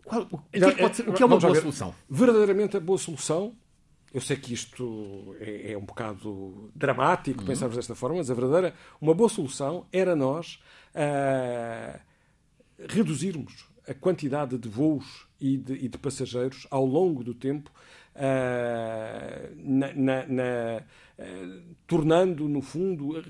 Qual, 0.04 0.26
o, 0.30 0.38
que 0.38 0.58
é, 0.58 0.92
ser, 0.92 1.08
o 1.08 1.12
que 1.12 1.22
é 1.22 1.26
uma 1.26 1.38
boa 1.38 1.54
solução? 1.54 1.94
Verdadeiramente 2.10 2.76
a 2.76 2.80
boa 2.80 2.98
solução 2.98 3.54
eu 4.16 4.20
sei 4.22 4.36
que 4.36 4.54
isto 4.54 5.36
é, 5.40 5.72
é 5.72 5.78
um 5.78 5.84
bocado 5.84 6.70
dramático 6.74 7.40
uhum. 7.40 7.46
pensarmos 7.46 7.76
desta 7.76 7.94
forma, 7.94 8.16
mas 8.16 8.30
a 8.30 8.34
verdadeira, 8.34 8.74
uma 8.98 9.12
boa 9.12 9.28
solução 9.28 9.86
era 9.92 10.16
nós 10.16 10.58
uh, 10.94 12.00
reduzirmos 12.78 13.66
a 13.88 13.94
quantidade 13.94 14.58
de 14.58 14.68
voos 14.68 15.26
e 15.40 15.56
de, 15.56 15.74
e 15.74 15.88
de 15.88 15.98
passageiros 15.98 16.66
ao 16.70 16.84
longo 16.84 17.22
do 17.22 17.32
tempo, 17.32 17.70
uh, 18.14 19.54
na, 19.56 19.92
na, 19.94 20.26
na, 20.26 20.82
uh, 21.18 21.62
tornando, 21.86 22.48
no 22.48 22.60
fundo, 22.60 23.18
uh, 23.18 23.24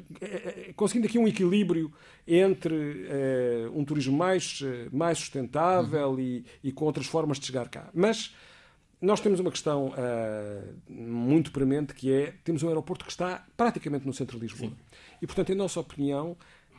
conseguindo 0.75 1.07
aqui 1.07 1.19
um 1.19 1.29
equilíbrio 1.29 1.93
entre 2.27 2.75
um 3.73 3.85
turismo 3.85 4.17
mais, 4.17 4.61
mais 4.91 5.19
sustentável 5.19 6.11
uhum. 6.11 6.21
e, 6.21 6.45
e, 6.65 6.73
com 6.73 6.85
outras 6.87 7.07
formas 7.07 7.39
de 7.39 7.47
chegar 7.47 7.69
cá. 7.69 7.89
Mas 7.95 8.35
nós 9.01 9.21
temos 9.21 9.39
uma 9.39 9.51
questão 9.53 9.93
muito 10.89 11.53
premente 11.53 11.95
que 11.95 12.13
é 12.13 12.35
temos 12.43 12.65
um 12.65 12.69
aeroporto 12.69 13.05
que 13.05 13.13
está 13.13 13.47
praticamente 13.57 14.05
no 14.05 14.13
centro 14.13 14.39
de 14.39 14.43
Lisboa. 14.43 14.71
Sim. 14.71 14.77
E, 15.23 15.27
portanto, 15.27 15.53
em 15.53 15.55
nossa 15.55 15.79
opinião, 15.79 16.37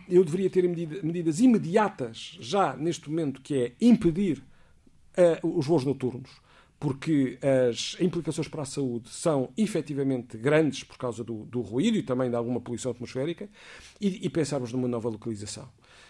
eu 0.10 0.24
deveria 0.24 0.50
ter 0.50 0.68
medida, 0.68 1.02
medidas 1.04 1.40
imediatas, 1.40 2.38
já 2.40 2.76
neste 2.76 3.10
momento, 3.10 3.42
que 3.42 3.56
é 3.56 3.72
impedir 3.82 4.44
uh, 5.42 5.58
os 5.58 5.66
voos 5.66 5.84
noturnos, 5.84 6.30
porque 6.80 7.40
as 7.70 7.98
implicações 8.00 8.48
para 8.48 8.62
a 8.62 8.66
saúde 8.66 9.10
são 9.10 9.52
efetivamente 9.58 10.38
grandes 10.38 10.84
por 10.84 10.98
causa 10.98 11.24
do, 11.24 11.46
do 11.46 11.62
ruído 11.62 11.98
e 11.98 12.04
também 12.04 12.30
de 12.30 12.36
alguma 12.36 12.62
poluição 12.62 12.92
atmosférica, 12.92 13.50
e, 14.00 14.26
e 14.26 14.30
pensarmos 14.30 14.72
numa 14.72 14.88
nova 14.88 15.10
localização. 15.10 15.68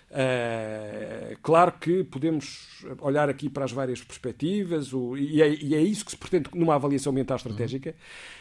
Uh, 0.10 1.38
claro 1.43 1.74
que 1.74 2.02
podemos 2.06 2.86
olhar 3.02 3.30
aqui 3.30 3.50
para 3.50 3.65
as 3.65 3.74
várias 3.74 4.02
perspectivas, 4.02 4.93
o, 4.93 5.17
e, 5.17 5.41
é, 5.41 5.50
e, 5.50 5.76
é, 5.76 5.82
isso 5.82 6.06
que 6.06 6.12
se 6.12 6.17
pretende 6.17 6.50
numa 6.54 6.76
avaliação 6.76 7.12
ambiental 7.12 7.36
estratégica, 7.36 7.93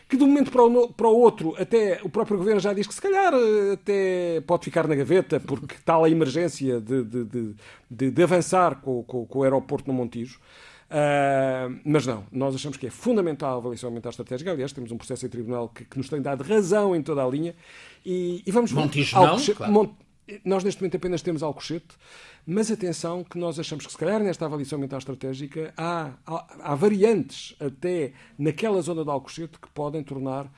que 0.09 0.16
de 0.16 0.22
um 0.22 0.29
momento 0.29 0.52
para 0.52 0.62
o, 0.62 0.92
para 0.92 1.09
o 1.09 1.18
outro, 1.18 1.57
até 1.59 2.00
o 2.05 2.09
próprio 2.09 2.38
governo 2.38 2.61
já 2.61 2.72
diz 2.72 2.87
que 2.87 2.94
se 2.94 3.02
calhar 3.02 3.35
eh, 3.35 3.72
até 3.72 4.40
pode 4.42 4.64
ficar 4.64 4.87
na 4.87 4.94
gaveta, 4.94 5.40
porque 5.40 5.74
tal 5.85 6.05
a 6.05 6.11
emergência 6.11 6.81
de, 6.81 7.02
de, 7.02 7.55
de, 7.90 8.11
de 8.12 8.22
avançar 8.22 8.81
com, 8.81 9.02
com, 9.02 9.26
com, 9.26 9.38
o 9.40 9.42
aeroporto 9.42 9.88
no 9.88 9.94
Montijo. 9.94 10.38
Uh, 10.88 11.81
mas 11.85 12.07
não, 12.07 12.24
nós 12.31 12.55
achamos 12.55 12.76
que 12.76 12.87
é 12.87 12.90
fundamental 12.90 13.55
a 13.55 13.57
avaliação 13.57 13.90
ambiental 13.90 14.11
estratégica. 14.11 14.52
Aliás, 14.52 14.72
temos 14.72 14.92
um 14.92 14.96
processo 14.96 15.26
em 15.26 15.29
tribunal 15.29 15.68
que, 15.68 15.85
que 15.85 15.98
nos 15.98 16.09
tem 16.09 16.22
dado 16.22 16.44
razão 16.44 16.94
em 16.94 17.02
toda 17.02 17.24
a 17.24 17.29
linha. 17.29 17.57
E, 18.05 18.40
e 18.46 18.52
vamos 18.52 18.70
Montijo 18.70 19.16
não, 19.16 19.37
claro. 19.57 19.72
Mont, 19.72 19.90
nós, 20.44 20.64
neste 20.64 20.80
momento, 20.80 20.96
apenas 20.96 21.22
temos 21.22 21.42
Alcochete, 21.42 21.94
mas 22.44 22.70
atenção 22.70 23.24
que 23.24 23.38
nós 23.38 23.58
achamos 23.58 23.86
que, 23.86 23.92
se 23.92 23.98
calhar, 23.98 24.20
nesta 24.20 24.44
avaliação 24.44 24.76
ambiental 24.76 24.98
estratégica, 24.98 25.72
há, 25.76 26.12
há, 26.26 26.46
há 26.60 26.74
variantes 26.74 27.54
até 27.60 28.12
naquela 28.38 28.80
zona 28.82 29.04
de 29.04 29.10
Alcochete 29.10 29.58
que 29.58 29.68
podem 29.70 30.02
tornar 30.02 30.44
uh, 30.46 30.48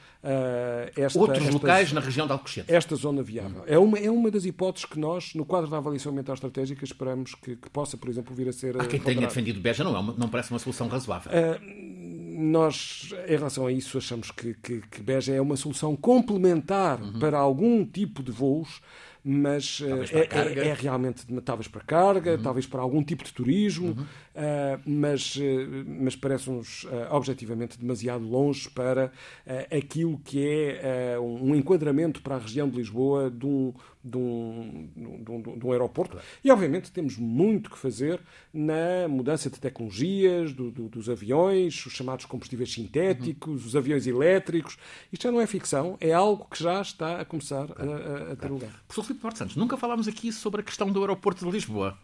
esta, 0.96 1.18
Outros 1.18 1.38
esta, 1.38 1.52
locais 1.52 1.92
na 1.92 2.00
região 2.00 2.26
de 2.26 2.32
Alcochete. 2.32 2.72
Esta 2.72 2.94
zona 2.96 3.22
viável. 3.22 3.62
Hum. 3.62 3.66
É, 3.66 3.78
uma, 3.78 3.98
é 3.98 4.10
uma 4.10 4.30
das 4.30 4.44
hipóteses 4.44 4.86
que 4.86 4.98
nós, 4.98 5.34
no 5.34 5.44
quadro 5.44 5.70
da 5.70 5.78
avaliação 5.78 6.12
ambiental 6.12 6.34
estratégica, 6.34 6.84
esperamos 6.84 7.34
que, 7.34 7.56
que 7.56 7.70
possa, 7.70 7.96
por 7.96 8.08
exemplo, 8.08 8.34
vir 8.34 8.48
a 8.48 8.52
ser. 8.52 8.80
Há 8.80 8.86
quem 8.86 9.00
tenha 9.00 9.26
defendido 9.26 9.60
Beja, 9.60 9.84
não, 9.84 9.96
é 9.96 9.98
uma, 9.98 10.14
não 10.14 10.28
parece 10.28 10.50
uma 10.50 10.58
solução 10.58 10.88
razoável. 10.88 11.30
Uh, 11.32 11.98
nós, 12.38 13.14
em 13.26 13.36
relação 13.36 13.66
a 13.66 13.72
isso, 13.72 13.98
achamos 13.98 14.30
que, 14.30 14.54
que, 14.54 14.80
que 14.82 15.02
Beja 15.02 15.34
é 15.34 15.40
uma 15.40 15.56
solução 15.56 15.96
complementar 15.96 17.02
uhum. 17.02 17.18
para 17.18 17.38
algum 17.38 17.84
tipo 17.84 18.22
de 18.22 18.30
voos 18.30 18.80
mas 19.24 19.82
é, 20.12 20.20
é, 20.20 20.68
é, 20.68 20.74
realmente 20.74 21.26
talvez 21.42 21.68
para 21.68 21.80
carga, 21.82 22.32
uhum. 22.36 22.42
talvez 22.42 22.66
para 22.66 22.80
algum 22.80 23.02
tipo 23.02 23.24
de 23.24 23.32
turismo, 23.32 23.88
uhum. 23.88 24.02
uh, 24.02 24.80
mas, 24.86 25.36
uh, 25.36 25.40
mas 25.86 26.16
parece-nos 26.16 26.84
uh, 26.84 27.14
objetivamente 27.14 27.78
demasiado 27.78 28.24
longe 28.24 28.70
para 28.70 29.12
aquilo 29.76 30.18
que 30.24 30.46
é 30.46 31.18
um 31.20 31.54
enquadramento 31.54 32.22
para 32.22 32.36
a 32.36 32.38
região 32.38 32.68
de 32.68 32.76
Lisboa 32.76 33.30
de 33.30 33.46
um, 33.46 33.72
de 34.08 34.16
um, 34.16 34.88
de 34.96 35.30
um, 35.30 35.58
de 35.58 35.66
um 35.66 35.72
aeroporto. 35.72 36.12
Claro. 36.12 36.26
E, 36.42 36.50
obviamente, 36.50 36.90
temos 36.90 37.16
muito 37.16 37.70
que 37.70 37.78
fazer 37.78 38.20
na 38.52 39.08
mudança 39.08 39.50
de 39.50 39.58
tecnologias, 39.58 40.52
do, 40.52 40.70
do, 40.70 40.88
dos 40.88 41.08
aviões, 41.08 41.84
os 41.86 41.92
chamados 41.92 42.24
combustíveis 42.24 42.72
sintéticos, 42.72 43.62
uhum. 43.62 43.68
os 43.68 43.76
aviões 43.76 44.06
elétricos. 44.06 44.78
Isto 45.12 45.24
já 45.24 45.32
não 45.32 45.40
é 45.40 45.46
ficção, 45.46 45.96
é 46.00 46.12
algo 46.12 46.46
que 46.50 46.62
já 46.62 46.80
está 46.80 47.20
a 47.20 47.24
começar 47.24 47.66
claro. 47.66 47.92
a, 47.92 48.32
a, 48.32 48.36
ter 48.36 48.50
lugar. 48.50 48.70
Professor 48.86 49.02
Filipe 49.04 49.22
Porto 49.22 49.38
Santos, 49.38 49.56
nunca 49.56 49.76
falámos 49.76 50.08
aqui 50.08 50.32
sobre 50.32 50.60
a 50.60 50.64
questão 50.64 50.90
do 50.90 51.00
aeroporto 51.00 51.44
de 51.44 51.50
Lisboa. 51.50 51.98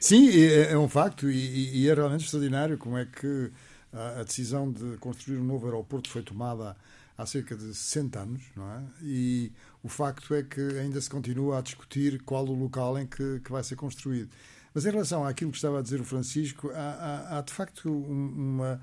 Sim, 0.00 0.30
é, 0.30 0.72
é 0.72 0.78
um 0.78 0.88
facto 0.88 1.30
e, 1.30 1.82
e, 1.82 1.88
é 1.88 1.94
realmente 1.94 2.24
extraordinário 2.24 2.76
como 2.78 2.96
é 2.98 3.06
que 3.06 3.50
a, 3.92 4.20
a 4.20 4.24
decisão 4.24 4.70
de 4.70 4.96
construir 4.98 5.38
um 5.38 5.44
novo 5.44 5.66
aeroporto 5.66 6.08
foi 6.08 6.22
tomada 6.22 6.76
há 7.16 7.26
cerca 7.26 7.56
de 7.56 7.74
60 7.74 8.18
anos, 8.18 8.42
não 8.56 8.70
é? 8.70 8.82
E 9.02 9.52
o 9.84 9.88
facto 9.88 10.34
é 10.34 10.42
que 10.42 10.60
ainda 10.78 10.98
se 10.98 11.10
continua 11.10 11.58
a 11.58 11.60
discutir 11.60 12.22
qual 12.22 12.44
o 12.46 12.54
local 12.54 12.98
em 12.98 13.06
que, 13.06 13.40
que 13.40 13.52
vai 13.52 13.62
ser 13.62 13.76
construído. 13.76 14.30
Mas 14.72 14.86
em 14.86 14.90
relação 14.90 15.24
àquilo 15.24 15.50
que 15.50 15.58
estava 15.58 15.78
a 15.78 15.82
dizer 15.82 16.00
o 16.00 16.04
Francisco, 16.04 16.70
há, 16.74 16.78
há, 16.78 17.38
há 17.38 17.42
de 17.42 17.52
facto 17.52 17.92
uma, 17.92 18.80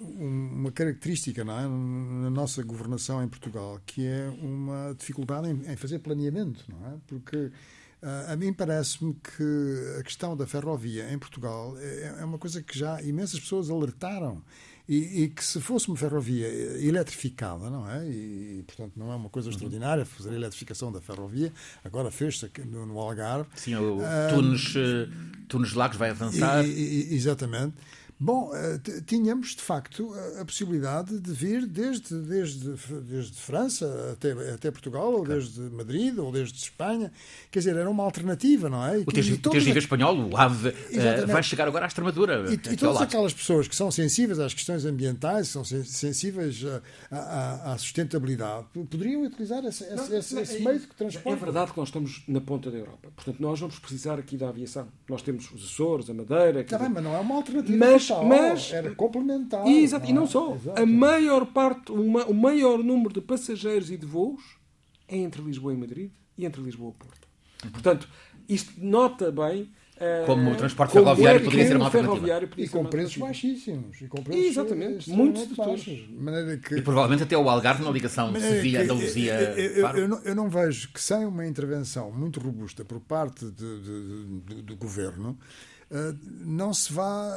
uma 0.00 0.72
característica 0.72 1.42
é? 1.42 1.44
na 1.44 2.28
nossa 2.28 2.60
governação 2.64 3.22
em 3.22 3.28
Portugal, 3.28 3.80
que 3.86 4.04
é 4.04 4.28
uma 4.42 4.94
dificuldade 4.98 5.48
em, 5.48 5.72
em 5.72 5.76
fazer 5.76 6.00
planeamento, 6.00 6.64
não 6.68 6.86
é? 6.88 6.96
Porque 7.06 7.52
a 8.28 8.34
mim 8.34 8.52
parece-me 8.52 9.14
que 9.14 9.96
a 10.00 10.02
questão 10.02 10.36
da 10.36 10.44
ferrovia 10.44 11.12
em 11.12 11.18
Portugal 11.18 11.76
é, 11.78 12.16
é 12.18 12.24
uma 12.24 12.36
coisa 12.36 12.60
que 12.60 12.76
já 12.76 13.00
imensas 13.00 13.38
pessoas 13.38 13.70
alertaram 13.70 14.42
e, 14.92 15.22
e, 15.22 15.28
que 15.28 15.42
se 15.42 15.58
fosse 15.58 15.88
uma 15.88 15.96
ferrovia 15.96 16.46
eletrificada, 16.46 17.70
não 17.70 17.90
é? 17.90 18.06
E, 18.06 18.62
portanto, 18.66 18.92
não 18.94 19.10
é 19.10 19.16
uma 19.16 19.30
coisa 19.30 19.48
uhum. 19.48 19.52
extraordinária 19.52 20.04
fazer 20.04 20.30
a 20.30 20.34
eletrificação 20.34 20.92
da 20.92 21.00
ferrovia. 21.00 21.50
Agora 21.82 22.10
fez-se 22.10 22.50
no, 22.66 22.84
no, 22.84 22.98
Algarve. 22.98 23.48
Sim, 23.54 23.76
o 23.76 23.98
uh, 23.98 24.02
Tunes, 24.28 24.74
uh, 24.74 25.08
Tunes 25.48 25.72
Lagos 25.72 25.96
vai 25.96 26.10
avançar. 26.10 26.62
E, 26.66 27.14
exatamente. 27.14 27.74
Bom, 28.22 28.52
eh, 28.54 28.78
tínhamos 29.04 29.56
de 29.56 29.62
facto 29.62 30.14
a 30.40 30.44
possibilidade 30.44 31.18
de 31.18 31.32
vir 31.32 31.66
desde, 31.66 32.14
desde, 32.20 32.70
desde 33.00 33.32
França 33.32 34.12
até, 34.12 34.30
até 34.54 34.70
Portugal, 34.70 35.12
ou 35.12 35.26
desde 35.26 35.60
Madrid, 35.62 36.16
ou 36.16 36.30
desde 36.30 36.56
Espanha. 36.56 37.10
Quer 37.50 37.58
dizer, 37.58 37.74
era 37.74 37.90
uma 37.90 38.04
alternativa, 38.04 38.68
não 38.68 38.86
é? 38.86 39.00
E, 39.00 39.02
o 39.02 39.06
TGV 39.06 39.76
espanhol, 39.76 40.16
o 40.30 40.36
AVE, 40.36 40.68
uh, 40.68 41.26
vai 41.26 41.42
chegar 41.42 41.66
agora 41.66 41.84
à 41.84 41.88
Extremadura. 41.88 42.44
E, 42.48 42.54
e 42.54 42.76
todas 42.76 43.02
aquelas 43.02 43.34
pessoas 43.34 43.66
que 43.66 43.74
são 43.74 43.90
sensíveis 43.90 44.38
às 44.38 44.54
questões 44.54 44.84
ambientais, 44.84 45.48
que 45.48 45.52
são 45.54 45.64
sensíveis 45.64 46.64
à, 47.10 47.72
à 47.72 47.78
sustentabilidade, 47.78 48.66
poderiam 48.72 49.24
utilizar 49.24 49.64
esse, 49.64 49.84
não, 49.96 50.04
esse, 50.16 50.38
esse 50.38 50.56
é, 50.58 50.60
meio 50.60 50.78
de 50.78 50.86
transporte. 50.86 51.28
É 51.28 51.44
verdade 51.44 51.72
que 51.72 51.78
nós 51.78 51.88
estamos 51.88 52.22
na 52.28 52.40
ponta 52.40 52.70
da 52.70 52.78
Europa. 52.78 53.08
Portanto, 53.16 53.40
nós 53.40 53.58
vamos 53.58 53.80
precisar 53.80 54.16
aqui 54.20 54.36
da 54.36 54.48
aviação. 54.48 54.86
Nós 55.08 55.22
temos 55.22 55.50
os 55.50 55.64
Açores, 55.64 56.08
a 56.08 56.14
Madeira. 56.14 56.60
Está 56.60 56.78
bem, 56.78 56.88
mas 56.88 57.02
não 57.02 57.16
é 57.16 57.18
uma 57.18 57.34
alternativa. 57.34 57.76
Mas 57.76 58.11
mas 58.22 58.72
era 58.72 58.94
complementar. 58.94 59.66
Exato, 59.66 60.08
e 60.08 60.12
não 60.12 60.26
só. 60.26 60.54
Exato. 60.54 60.80
A 60.80 60.86
maior 60.86 61.46
parte, 61.46 61.92
uma, 61.92 62.24
o 62.26 62.34
maior 62.34 62.78
número 62.78 63.14
de 63.14 63.20
passageiros 63.20 63.90
e 63.90 63.96
de 63.96 64.06
voos 64.06 64.42
é 65.08 65.16
entre 65.16 65.40
Lisboa 65.42 65.72
e 65.72 65.76
Madrid 65.76 66.10
e 66.36 66.44
entre 66.44 66.60
Lisboa 66.62 66.92
e 66.94 67.04
Porto. 67.04 67.28
Portanto, 67.72 68.08
isto 68.48 68.72
nota 68.78 69.30
bem 69.30 69.70
eh, 70.02 70.24
como 70.26 70.50
o 70.50 70.56
transporte 70.56 70.92
como 70.92 71.04
ferroviário 71.04 71.40
é 71.40 71.44
poderia 71.44 71.66
ser 71.66 71.76
uma 71.76 71.84
alternativa. 71.84 72.50
E 72.56 72.68
com 72.68 72.84
preços 72.84 73.16
baixíssimos. 73.18 74.00
E 74.00 74.08
com 74.08 74.20
preços 74.20 74.44
Exatamente. 74.44 75.10
Muito 75.10 75.54
baixos. 75.54 76.08
Que... 76.66 76.74
E 76.76 76.82
provavelmente 76.82 77.22
até 77.22 77.36
o 77.36 77.48
Algarve 77.48 77.84
na 77.84 77.90
ligação 77.90 78.34
Sevilla-Andaluzia. 78.34 79.34
Eu, 79.34 79.54
eu, 79.54 79.88
eu, 79.88 80.08
não, 80.08 80.20
eu 80.22 80.34
não 80.34 80.48
vejo 80.48 80.92
que 80.92 81.00
sem 81.00 81.24
uma 81.24 81.46
intervenção 81.46 82.10
muito 82.10 82.40
robusta 82.40 82.84
por 82.84 82.98
parte 82.98 83.44
de, 83.44 83.80
de, 83.80 84.40
de, 84.40 84.62
do 84.62 84.76
governo 84.76 85.38
não 86.44 86.72
se 86.72 86.92
vá, 86.92 87.30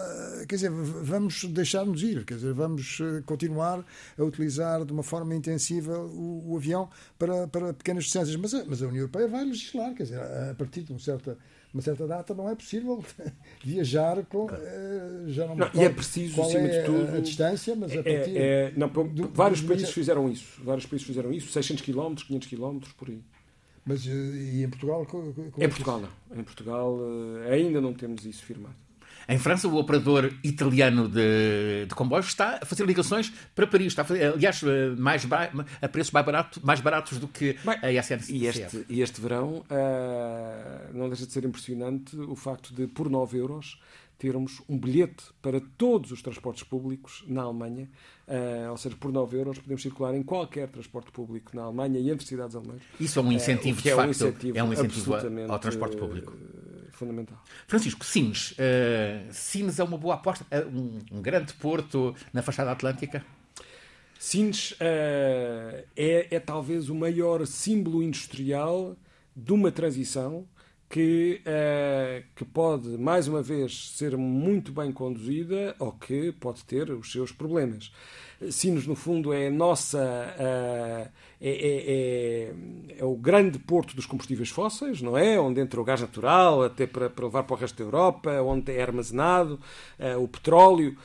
quer 0.48 0.56
dizer, 0.56 0.72
vamos 0.72 1.44
deixar-nos 1.46 2.02
ir, 2.02 2.24
quer 2.24 2.36
dizer, 2.36 2.54
vamos 2.54 3.00
eh, 3.02 3.22
continuar 3.26 3.84
a 4.18 4.24
utilizar 4.24 4.86
de 4.86 4.94
uma 4.94 5.04
forma 5.04 5.36
intensiva 5.36 5.98
o, 6.00 6.52
o 6.52 6.56
avião 6.56 6.89
para, 7.20 7.48
para 7.48 7.74
pequenas 7.74 8.06
distâncias. 8.06 8.36
Mas 8.38 8.54
a, 8.54 8.63
mas 8.65 8.82
a 8.82 8.88
União 8.88 9.02
Europeia 9.02 9.28
vai 9.28 9.44
legislar, 9.44 9.94
quer 9.94 10.04
dizer, 10.04 10.20
a 10.20 10.56
partir 10.58 10.84
de 10.84 10.94
uma 10.94 11.00
certa, 11.00 11.38
uma 11.74 11.82
certa 11.82 12.08
data 12.08 12.34
não 12.34 12.50
é 12.50 12.56
possível 12.56 13.04
viajar 13.63 14.24
com. 14.26 14.50
Eh, 14.50 15.24
já 15.28 15.46
não, 15.48 15.56
não 15.56 15.70
E 15.74 15.84
é 15.84 15.89
preciso, 15.89 16.41
acima 16.41 16.68
é 16.68 16.80
de 16.80 16.86
tudo. 16.86 17.18
A, 17.18 17.20
distância, 17.20 17.76
mas 17.76 17.91
a 17.91 17.96
é, 17.96 18.04
partir. 18.04 18.38
É, 18.38 18.41
é, 18.41 18.74
não, 18.78 18.89
vários 19.34 19.62
países 19.62 19.89
fizeram 19.89 20.30
isso. 20.32 20.62
Vários 20.63 20.86
países 20.86 21.06
fizeram 21.06 21.34
isso, 21.34 21.52
600 21.52 21.84
km, 21.84 22.15
500 22.26 22.48
km 22.48 22.80
por 22.98 23.10
aí. 23.10 23.22
Mas 23.86 24.06
e 24.06 24.63
em 24.63 24.69
Portugal? 24.69 25.06
Como 25.06 25.30
em 25.58 25.69
Portugal 25.69 26.02
não. 26.02 26.39
Em 26.39 26.43
Portugal 26.43 27.00
ainda 27.52 27.80
não 27.80 27.93
temos 27.93 28.26
isso 28.26 28.43
firmado. 28.43 28.86
Em 29.28 29.39
França, 29.39 29.67
o 29.67 29.76
operador 29.78 30.32
italiano 30.43 31.08
de, 31.10 31.86
de 31.88 31.95
comboios 31.95 32.28
está 32.28 32.60
a 32.62 32.65
fazer 32.65 32.86
ligações 32.86 33.32
para 33.56 33.65
Paris. 33.65 33.88
Está 33.88 34.04
a 34.04 34.06
fazer, 34.06 34.34
aliás, 34.34 34.62
mais 34.98 35.28
a 35.82 35.88
preços 35.88 36.12
mais, 36.12 36.26
barato, 36.26 36.62
mais 36.63 36.80
baratos 36.80 37.17
do 37.17 37.28
que 37.28 37.58
Bem, 37.63 37.78
a 37.82 38.02
SNCF. 38.02 38.34
E 38.34 38.45
este, 38.45 38.86
e 38.88 39.02
este 39.02 39.19
verão 39.19 39.65
uh, 39.69 40.93
não 40.93 41.10
deixa 41.10 41.26
de 41.26 41.32
ser 41.32 41.43
impressionante 41.43 42.15
o 42.15 42.36
facto 42.36 42.74
de, 42.74 42.88
por 42.88 43.10
9 43.10 43.38
euros, 43.38 43.80
termos 44.17 44.62
um 44.67 44.78
bilhete 44.78 45.25
para 45.41 45.62
todos 45.78 46.12
os 46.12 46.21
transportes 46.21 46.63
públicos 46.63 47.23
na 47.28 47.41
Alemanha, 47.43 47.89
uh, 48.28 48.71
ou 48.71 48.78
seja, 48.78 48.95
por 48.95 49.12
9 49.12 49.38
euros 49.38 49.60
podemos 49.60 49.82
circular 49.82 50.15
em 50.15 50.23
qualquer 50.23 50.69
transporte 50.69 51.12
público 51.12 51.56
na 51.56 51.63
Alemanha 51.63 51.99
e 51.99 52.10
entre 52.10 52.25
cidades 52.25 52.56
alemãs. 52.56 52.82
Isso 52.99 53.19
é 53.19 53.21
um 53.21 53.32
incentivo, 53.32 53.80
uh, 53.80 53.84
de 53.84 53.89
é 53.89 53.95
facto, 53.95 54.08
um 54.08 54.12
incentivo 54.12 54.58
é 54.58 54.63
um 54.63 54.73
incentivo 54.73 55.15
ao 55.49 55.60
transporte 55.60 55.97
público 55.97 56.34
fundamental. 56.95 57.38
Francisco, 57.67 58.04
Sines. 58.06 58.51
Uh, 58.51 58.56
Sines 59.32 59.80
é 59.80 59.84
uma 59.84 59.97
boa 59.97 60.15
aposta, 60.15 60.45
é 60.49 60.62
um, 60.62 60.99
um, 61.12 61.21
grande 61.21 61.54
porto 61.54 62.15
na 62.34 62.41
fachada 62.41 62.71
atlântica? 62.71 63.23
Sines 64.17 64.71
uh, 64.71 64.75
é, 65.95 66.28
é 66.32 66.39
talvez 66.39 66.89
o 66.89 66.95
maior 66.95 67.45
símbolo 67.45 68.01
industrial 68.01 68.95
de 69.36 69.51
uma 69.51 69.71
transição 69.71 70.47
que, 70.89 71.41
uh, 71.41 72.24
que 72.36 72.45
pode, 72.45 72.89
mais 72.89 73.28
uma 73.28 73.41
vez, 73.41 73.89
ser 73.91 74.15
muito 74.15 74.71
bem 74.71 74.91
conduzida 74.91 75.76
ou 75.80 75.91
que 75.91 76.32
pode 76.34 76.63
ter 76.63 76.91
os 76.91 77.12
seus 77.12 77.32
problemas. 77.32 77.91
Sinos, 78.52 78.86
no 78.86 78.95
fundo, 78.95 79.34
é 79.34 79.48
a 79.48 79.52
nossa. 79.52 79.98
Uh, 80.38 81.10
é, 81.41 81.50
é, 81.50 81.84
é, 81.88 83.00
é, 83.00 83.06
o 83.06 83.15
grande 83.15 83.60
porto 83.60 83.95
dos 83.95 84.06
combustíveis 84.06 84.50
fósseis, 84.50 85.02
não 85.02 85.17
é? 85.17 85.39
Onde 85.39 85.62
entra 85.62 85.80
o 85.80 85.84
gás 85.84 86.02
natural, 86.02 86.63
até 86.63 86.86
para, 86.88 87.10
para 87.10 87.26
levar 87.26 87.43
para 87.43 87.56
o 87.56 87.60
resto 87.60 87.78
da 87.78 87.84
Europa, 87.84 88.41
onde 88.41 88.71
é 88.71 88.82
armazenado 88.82 89.60
uh, 90.00 90.21
o 90.21 90.28
petróleo. 90.28 90.98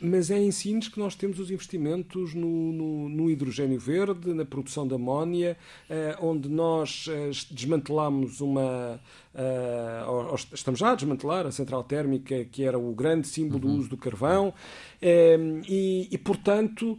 Mas 0.00 0.30
é 0.30 0.38
em 0.38 0.50
Sines 0.50 0.88
que 0.88 0.98
nós 0.98 1.14
temos 1.14 1.38
os 1.38 1.50
investimentos 1.50 2.34
no, 2.34 2.72
no, 2.72 3.08
no 3.08 3.30
hidrogênio 3.30 3.78
verde, 3.78 4.32
na 4.32 4.44
produção 4.44 4.88
de 4.88 4.94
amónia, 4.94 5.56
uh, 5.90 6.26
onde 6.26 6.48
nós 6.48 7.06
uh, 7.06 7.54
desmantelamos 7.54 8.40
uma. 8.40 9.00
Uh, 9.34 10.34
estamos 10.52 10.80
já 10.80 10.92
a 10.92 10.94
desmantelar 10.94 11.46
a 11.46 11.52
central 11.52 11.84
térmica, 11.84 12.44
que 12.46 12.64
era 12.64 12.78
o 12.78 12.94
grande 12.94 13.28
símbolo 13.28 13.66
uhum. 13.66 13.74
do 13.74 13.80
uso 13.80 13.90
do 13.90 13.96
carvão, 13.96 14.54
e, 15.02 16.08
e, 16.10 16.18
portanto. 16.18 16.98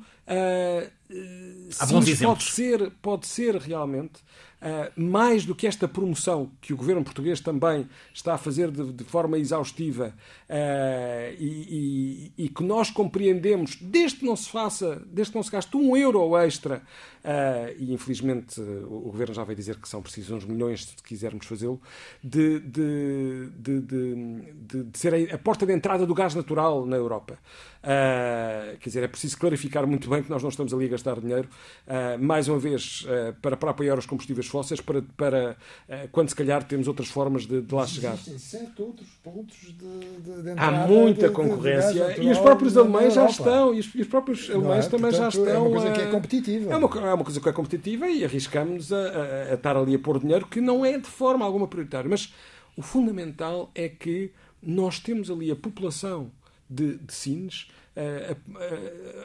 Há 1.79 1.85
bons 1.85 2.19
pode 2.19 2.43
ser, 2.43 2.91
pode 3.01 3.27
ser 3.27 3.55
realmente 3.55 4.19
Uh, 4.54 4.54
mais 4.95 5.45
do 5.45 5.53
que 5.53 5.67
esta 5.67 5.87
promoção 5.87 6.51
que 6.59 6.73
o 6.73 6.77
governo 6.77 7.03
português 7.03 7.39
também 7.39 7.87
está 8.13 8.33
a 8.33 8.37
fazer 8.37 8.71
de, 8.71 8.91
de 8.91 9.03
forma 9.03 9.37
exaustiva 9.37 10.13
uh, 10.49 11.35
e, 11.39 12.31
e, 12.37 12.45
e, 12.45 12.49
que 12.49 12.63
nós 12.63 12.89
compreendemos, 12.89 13.77
desde 13.79 14.19
que 14.19 14.25
não 14.25 14.35
se 14.35 14.49
faça, 14.49 15.01
desde 15.05 15.31
que 15.31 15.37
não 15.37 15.43
se 15.43 15.51
gaste 15.51 15.75
um 15.77 15.95
euro 15.95 16.35
extra, 16.37 16.81
uh, 17.23 17.75
e 17.77 17.93
infelizmente 17.93 18.59
o, 18.59 19.11
governo 19.11 19.33
já 19.33 19.43
veio 19.43 19.55
dizer 19.55 19.77
que 19.77 19.87
são 19.87 20.01
precisos 20.01 20.31
uns 20.31 20.45
milhões 20.45 20.85
se 20.85 21.03
quisermos 21.03 21.45
fazê-lo, 21.45 21.79
de, 22.23 22.59
de, 22.59 23.49
de, 23.57 23.81
de, 23.81 24.97
ser 24.99 25.13
a, 25.13 25.35
a, 25.35 25.37
porta 25.37 25.65
de 25.65 25.73
entrada 25.73 26.05
do 26.05 26.13
gás 26.13 26.33
natural 26.33 26.85
na 26.85 26.95
Europa. 26.95 27.37
quer 28.79 28.89
dizer, 28.89 29.03
é 29.03 29.07
preciso 29.07 29.37
clarificar 29.37 29.85
muito 29.85 30.09
bem 30.09 30.23
que 30.23 30.29
nós 30.29 30.41
não 30.41 30.49
estamos 30.49 30.73
ali 30.73 30.85
a 30.85 30.89
gastar 30.89 31.19
dinheiro, 31.19 31.47
mais 32.19 32.47
uma 32.47 32.57
vez, 32.57 33.05
para, 33.41 33.55
para 33.55 33.71
apoiar 33.71 33.97
os 33.97 34.05
combustíveis 34.05 34.47
fósseis 34.55 34.79
para, 34.79 35.01
para 35.17 35.57
eh, 35.89 36.07
quando 36.13 36.29
se 36.29 36.35
calhar 36.35 36.63
temos 36.63 36.87
outras 36.87 37.09
formas 37.09 37.45
de, 37.45 37.61
de 37.61 37.75
lá 37.75 37.85
chegar. 37.85 38.13
Existem 38.13 38.37
sete 38.37 38.81
outros 38.81 39.09
pontos 39.21 39.57
de, 39.57 39.73
de 39.73 40.51
Há 40.55 40.71
muita 40.87 41.29
concorrência 41.29 42.21
e 42.21 42.31
os 42.31 42.37
próprios 42.37 42.77
alemães 42.77 43.13
já 43.13 43.25
estão, 43.25 43.73
e 43.73 43.79
os, 43.79 43.93
e 43.93 44.01
os 44.01 44.07
próprios 44.07 44.49
alemães 44.49 44.85
é? 44.85 44.89
também 44.89 45.11
Portanto, 45.11 45.33
já 45.33 45.39
estão. 45.39 45.53
É 45.53 45.57
uma 45.57 45.69
coisa 45.69 45.91
que 45.91 46.01
é 46.01 46.05
competitiva. 46.05 46.71
É 46.71 46.77
uma, 46.77 47.09
é 47.09 47.13
uma 47.13 47.23
coisa 47.25 47.41
que 47.41 47.49
é 47.49 47.51
competitiva 47.51 48.07
e 48.07 48.23
arriscamos 48.23 48.93
a, 48.93 48.97
a, 48.97 49.51
a 49.51 49.53
estar 49.55 49.75
ali 49.75 49.95
a 49.95 49.99
pôr 49.99 50.19
dinheiro 50.19 50.47
que 50.47 50.61
não 50.61 50.85
é 50.85 50.97
de 50.97 51.07
forma 51.07 51.43
alguma 51.43 51.67
prioritário. 51.67 52.09
Mas 52.09 52.33
o 52.77 52.81
fundamental 52.81 53.69
é 53.75 53.89
que 53.89 54.31
nós 54.63 54.99
temos 54.99 55.29
ali 55.29 55.51
a 55.51 55.55
população 55.55 56.31
de, 56.69 56.95
de 56.97 57.13
Sines 57.13 57.67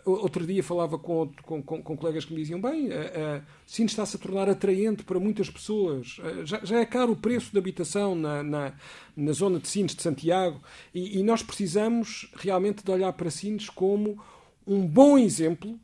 outro 0.05 0.47
dia 0.47 0.63
falava 0.63 0.99
com, 0.99 1.31
com, 1.43 1.63
com, 1.63 1.97
colegas 1.97 2.25
que 2.25 2.33
me 2.33 2.41
diziam: 2.41 2.61
bem, 2.61 2.89
uh, 2.89 3.43
Sines 3.67 3.93
está-se 3.93 4.17
a 4.17 4.19
tornar 4.19 4.49
atraente 4.49 5.03
para 5.03 5.19
muitas 5.19 5.51
pessoas. 5.51 6.21
Já, 6.45 6.61
já, 6.65 6.81
é 6.81 6.87
caro 6.87 7.13
o 7.13 7.17
preço 7.17 7.51
de 7.51 7.59
habitação 7.59 8.15
na, 8.15 8.43
na, 8.43 8.73
na 9.17 9.33
zona 9.33 9.59
de 9.59 9.69
Sines 9.69 9.95
de 9.95 10.03
Santiago 10.03 10.61
e, 10.95 11.19
e, 11.19 11.23
nós 11.23 11.43
precisamos 11.43 12.31
realmente 12.37 12.85
de 12.85 12.91
olhar 12.91 13.13
para 13.13 13.31
Sines 13.31 13.69
como 13.69 14.23
um 14.67 14.87
bom 14.87 15.19
exemplo 15.19 15.79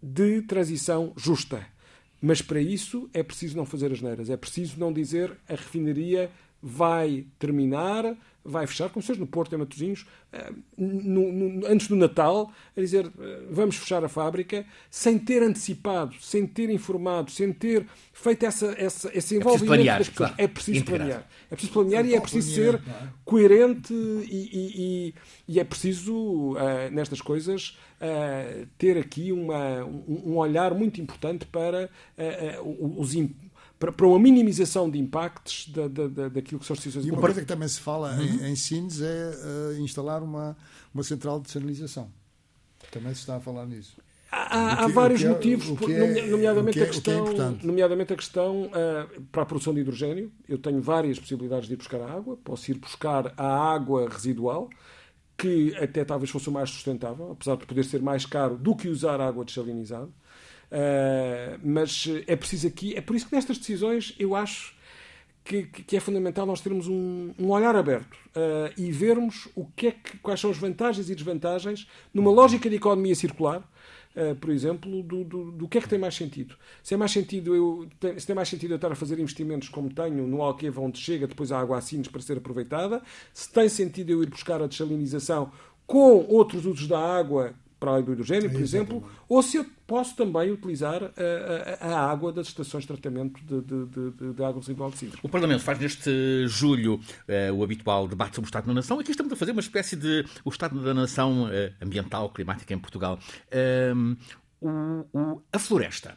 de 0.00 0.42
transição 0.42 1.12
justa. 1.16 1.66
Mas 2.22 2.42
para 2.42 2.60
isso 2.60 3.08
é 3.12 3.22
preciso 3.22 3.56
não 3.56 3.66
fazer 3.66 3.90
as 3.90 4.00
neiras, 4.00 4.30
é 4.30 4.36
preciso 4.36 4.78
não 4.78 4.92
dizer 4.92 5.36
a 5.48 5.54
refinaria 5.54 6.30
vai 6.62 7.26
terminar 7.38 8.16
vai 8.44 8.66
fechar, 8.66 8.88
como 8.88 9.02
se 9.02 9.12
no 9.18 9.26
Porto, 9.26 9.54
em 9.54 9.58
Matosinhos, 9.58 10.06
eh, 10.32 10.52
no, 10.76 11.32
no, 11.32 11.66
antes 11.66 11.88
do 11.88 11.96
Natal, 11.96 12.50
a 12.76 12.80
dizer 12.80 13.06
eh, 13.06 13.42
vamos 13.50 13.76
fechar 13.76 14.02
a 14.04 14.08
fábrica, 14.08 14.64
sem 14.90 15.18
ter 15.18 15.42
antecipado, 15.42 16.14
sem 16.20 16.46
ter 16.46 16.70
informado, 16.70 17.30
sem 17.30 17.52
ter 17.52 17.86
feito 18.12 18.46
essa, 18.46 18.74
essa, 18.78 19.10
esse 19.16 19.36
envolvimento 19.36 19.72
é 19.72 19.76
planear, 19.76 19.98
das 19.98 20.08
pessoas. 20.08 20.30
Claro. 20.30 20.42
É 20.42 20.48
preciso 20.48 20.84
planear. 20.84 21.26
É 21.50 21.54
preciso 21.54 21.72
planear 21.72 22.06
e 22.06 22.14
é 22.14 22.20
preciso 22.20 22.54
ser 22.54 22.74
é? 22.76 22.80
coerente 23.24 23.92
e, 23.92 24.50
e, 24.52 25.14
e, 25.48 25.60
é 25.60 25.64
preciso, 25.64 26.52
uh, 26.52 26.90
nestas 26.90 27.20
coisas, 27.20 27.78
uh, 28.00 28.66
ter 28.78 28.96
aqui 28.96 29.32
uma, 29.32 29.84
um, 29.84 30.32
um, 30.32 30.36
olhar 30.36 30.74
muito 30.74 31.00
importante 31.00 31.44
para 31.44 31.90
uh, 32.16 33.00
os 33.00 33.14
impactos 33.14 33.49
para, 33.80 33.90
para 33.90 34.06
uma 34.06 34.18
minimização 34.18 34.90
de 34.90 34.98
impactos 34.98 35.66
da, 35.68 35.88
da, 35.88 36.06
da, 36.06 36.28
daquilo 36.28 36.60
que 36.60 36.66
são 36.66 36.74
as 36.74 36.80
decisões 36.80 37.06
E 37.06 37.10
uma 37.10 37.20
coisa 37.20 37.40
que 37.40 37.46
também 37.46 37.66
se 37.66 37.80
fala 37.80 38.14
uhum. 38.14 38.22
em, 38.22 38.50
em 38.50 38.54
Sines 38.54 39.00
é 39.00 39.30
uh, 39.32 39.80
instalar 39.80 40.22
uma, 40.22 40.54
uma 40.92 41.02
central 41.02 41.40
de 41.40 41.50
sinalização. 41.50 42.12
Também 42.92 43.14
se 43.14 43.20
está 43.20 43.36
a 43.36 43.40
falar 43.40 43.64
nisso. 43.64 43.96
Há, 44.30 44.76
que, 44.76 44.84
há 44.84 44.88
vários 44.88 45.24
é, 45.24 45.28
motivos, 45.28 45.66
é, 45.88 46.26
nomeadamente, 46.26 46.78
é, 46.78 46.82
a 46.84 46.86
questão, 46.86 47.26
é 47.26 47.66
nomeadamente 47.66 48.12
a 48.12 48.16
questão 48.16 48.66
uh, 48.66 49.22
para 49.32 49.42
a 49.42 49.46
produção 49.46 49.72
de 49.72 49.80
hidrogênio. 49.80 50.30
Eu 50.46 50.58
tenho 50.58 50.80
várias 50.82 51.18
possibilidades 51.18 51.66
de 51.66 51.72
ir 51.72 51.76
buscar 51.76 52.02
a 52.02 52.12
água. 52.12 52.36
Posso 52.44 52.70
ir 52.70 52.74
buscar 52.74 53.32
a 53.34 53.72
água 53.72 54.08
residual, 54.08 54.68
que 55.38 55.74
até 55.76 56.04
talvez 56.04 56.30
fosse 56.30 56.50
o 56.50 56.52
mais 56.52 56.68
sustentável, 56.68 57.32
apesar 57.32 57.56
de 57.56 57.66
poder 57.66 57.84
ser 57.84 58.02
mais 58.02 58.26
caro 58.26 58.58
do 58.58 58.76
que 58.76 58.88
usar 58.88 59.22
água 59.22 59.42
desalinizada. 59.42 60.10
Uh, 60.70 61.58
mas 61.64 62.08
é 62.28 62.36
preciso 62.36 62.68
aqui, 62.68 62.96
é 62.96 63.00
por 63.00 63.16
isso 63.16 63.28
que 63.28 63.34
nestas 63.34 63.58
decisões 63.58 64.14
eu 64.18 64.36
acho 64.36 64.72
que, 65.44 65.64
que 65.64 65.96
é 65.96 66.00
fundamental 66.00 66.46
nós 66.46 66.60
termos 66.60 66.86
um, 66.86 67.32
um 67.38 67.50
olhar 67.50 67.74
aberto 67.74 68.14
uh, 68.14 68.72
e 68.76 68.92
vermos 68.92 69.48
o 69.56 69.66
que 69.66 69.88
é 69.88 69.92
que, 69.92 70.18
quais 70.18 70.38
são 70.38 70.50
as 70.50 70.56
vantagens 70.56 71.10
e 71.10 71.14
desvantagens 71.14 71.88
numa 72.14 72.30
lógica 72.30 72.70
de 72.70 72.76
economia 72.76 73.14
circular. 73.14 73.68
Uh, 74.14 74.34
por 74.34 74.50
exemplo, 74.50 75.04
do, 75.04 75.22
do, 75.22 75.52
do, 75.52 75.68
que 75.68 75.78
é 75.78 75.80
que 75.80 75.88
tem 75.88 75.98
mais 75.98 76.16
sentido. 76.16 76.56
Se, 76.82 76.94
é 76.94 76.96
mais 76.96 77.12
sentido 77.12 77.54
eu, 77.54 77.88
se 78.18 78.26
tem 78.26 78.34
mais 78.34 78.48
sentido 78.48 78.72
eu 78.72 78.76
estar 78.76 78.90
a 78.90 78.96
fazer 78.96 79.20
investimentos 79.20 79.68
como 79.68 79.88
tenho 79.88 80.26
no 80.26 80.42
Alqueva, 80.42 80.80
onde 80.80 80.98
chega 80.98 81.28
depois 81.28 81.52
a 81.52 81.60
água 81.60 81.78
a 81.78 81.80
Sines 81.80 82.08
para 82.08 82.20
ser 82.20 82.38
aproveitada, 82.38 83.00
se 83.32 83.52
tem 83.52 83.68
sentido 83.68 84.10
eu 84.10 84.20
ir 84.20 84.28
buscar 84.28 84.60
a 84.60 84.66
desalinização 84.66 85.52
com 85.86 86.26
outros 86.28 86.66
usos 86.66 86.88
da 86.88 86.98
água 86.98 87.54
para 87.80 87.92
além 87.92 88.04
do 88.04 88.12
hidrogênio, 88.12 88.50
por 88.50 88.60
exemplo, 88.60 89.10
ou 89.26 89.42
se 89.42 89.56
eu 89.56 89.66
posso 89.86 90.14
também 90.14 90.50
utilizar 90.52 91.02
a, 91.02 91.86
a, 91.86 91.94
a 91.94 92.10
água 92.10 92.30
das 92.30 92.48
estações 92.48 92.82
de 92.82 92.88
tratamento 92.88 93.40
de, 93.42 93.62
de, 93.62 93.86
de, 94.12 94.32
de 94.34 94.44
água 94.44 94.60
residual 94.60 94.90
de 94.90 94.98
Sintra. 94.98 95.18
O 95.22 95.28
Parlamento 95.28 95.64
faz 95.64 95.78
neste 95.78 96.46
julho 96.46 96.96
uh, 96.96 97.54
o 97.54 97.64
habitual 97.64 98.06
debate 98.06 98.36
sobre 98.36 98.46
o 98.46 98.50
Estado 98.50 98.66
da 98.66 98.74
Nação. 98.74 99.00
Aqui 99.00 99.10
estamos 99.10 99.32
a 99.32 99.36
fazer 99.36 99.52
uma 99.52 99.62
espécie 99.62 99.96
de 99.96 100.24
o 100.44 100.50
Estado 100.50 100.78
da 100.80 100.92
Nação 100.92 101.44
uh, 101.44 101.48
ambiental, 101.80 102.28
climática 102.28 102.74
em 102.74 102.78
Portugal. 102.78 103.18
Uh, 103.50 104.16
o, 104.60 105.18
o, 105.18 105.42
a 105.50 105.58
floresta. 105.58 106.14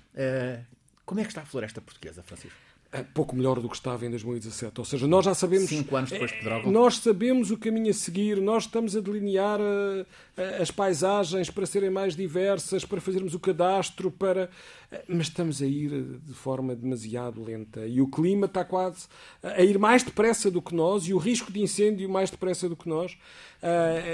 como 1.05 1.21
é 1.21 1.23
que 1.23 1.29
está 1.29 1.41
a 1.41 1.45
floresta 1.45 1.79
portuguesa, 1.79 2.21
Francisco? 2.21 2.72
É 2.93 3.01
pouco 3.01 3.35
melhor 3.35 3.59
do 3.59 3.67
que 3.67 3.75
estava 3.75 4.05
em 4.05 4.09
2017. 4.11 4.79
Ou 4.79 4.85
seja, 4.85 5.07
nós 5.07 5.25
já 5.25 5.33
sabemos. 5.33 5.67
Cinco 5.67 5.95
anos 5.95 6.11
depois 6.11 6.31
de 6.31 6.37
Pedrógão. 6.37 6.71
Nós 6.71 6.97
sabemos 6.97 7.49
o 7.49 7.57
caminho 7.57 7.89
a 7.89 7.93
seguir, 7.93 8.39
nós 8.39 8.65
estamos 8.65 8.95
a 8.95 9.01
delinear 9.01 9.59
uh, 9.59 10.05
as 10.61 10.69
paisagens 10.69 11.49
para 11.49 11.65
serem 11.65 11.89
mais 11.89 12.15
diversas, 12.15 12.85
para 12.85 13.01
fazermos 13.01 13.33
o 13.33 13.39
cadastro, 13.39 14.11
para. 14.11 14.47
Mas 15.07 15.27
estamos 15.27 15.59
a 15.59 15.65
ir 15.65 15.89
de 16.23 16.33
forma 16.35 16.75
demasiado 16.75 17.43
lenta. 17.43 17.83
E 17.87 17.99
o 17.99 18.07
clima 18.07 18.45
está 18.45 18.63
quase 18.63 19.07
a 19.41 19.63
ir 19.63 19.79
mais 19.79 20.03
depressa 20.03 20.51
do 20.51 20.61
que 20.61 20.75
nós, 20.75 21.07
e 21.07 21.15
o 21.15 21.17
risco 21.17 21.51
de 21.51 21.59
incêndio 21.59 22.07
mais 22.07 22.29
depressa 22.29 22.69
do 22.69 22.75
que 22.75 22.87
nós. 22.87 23.17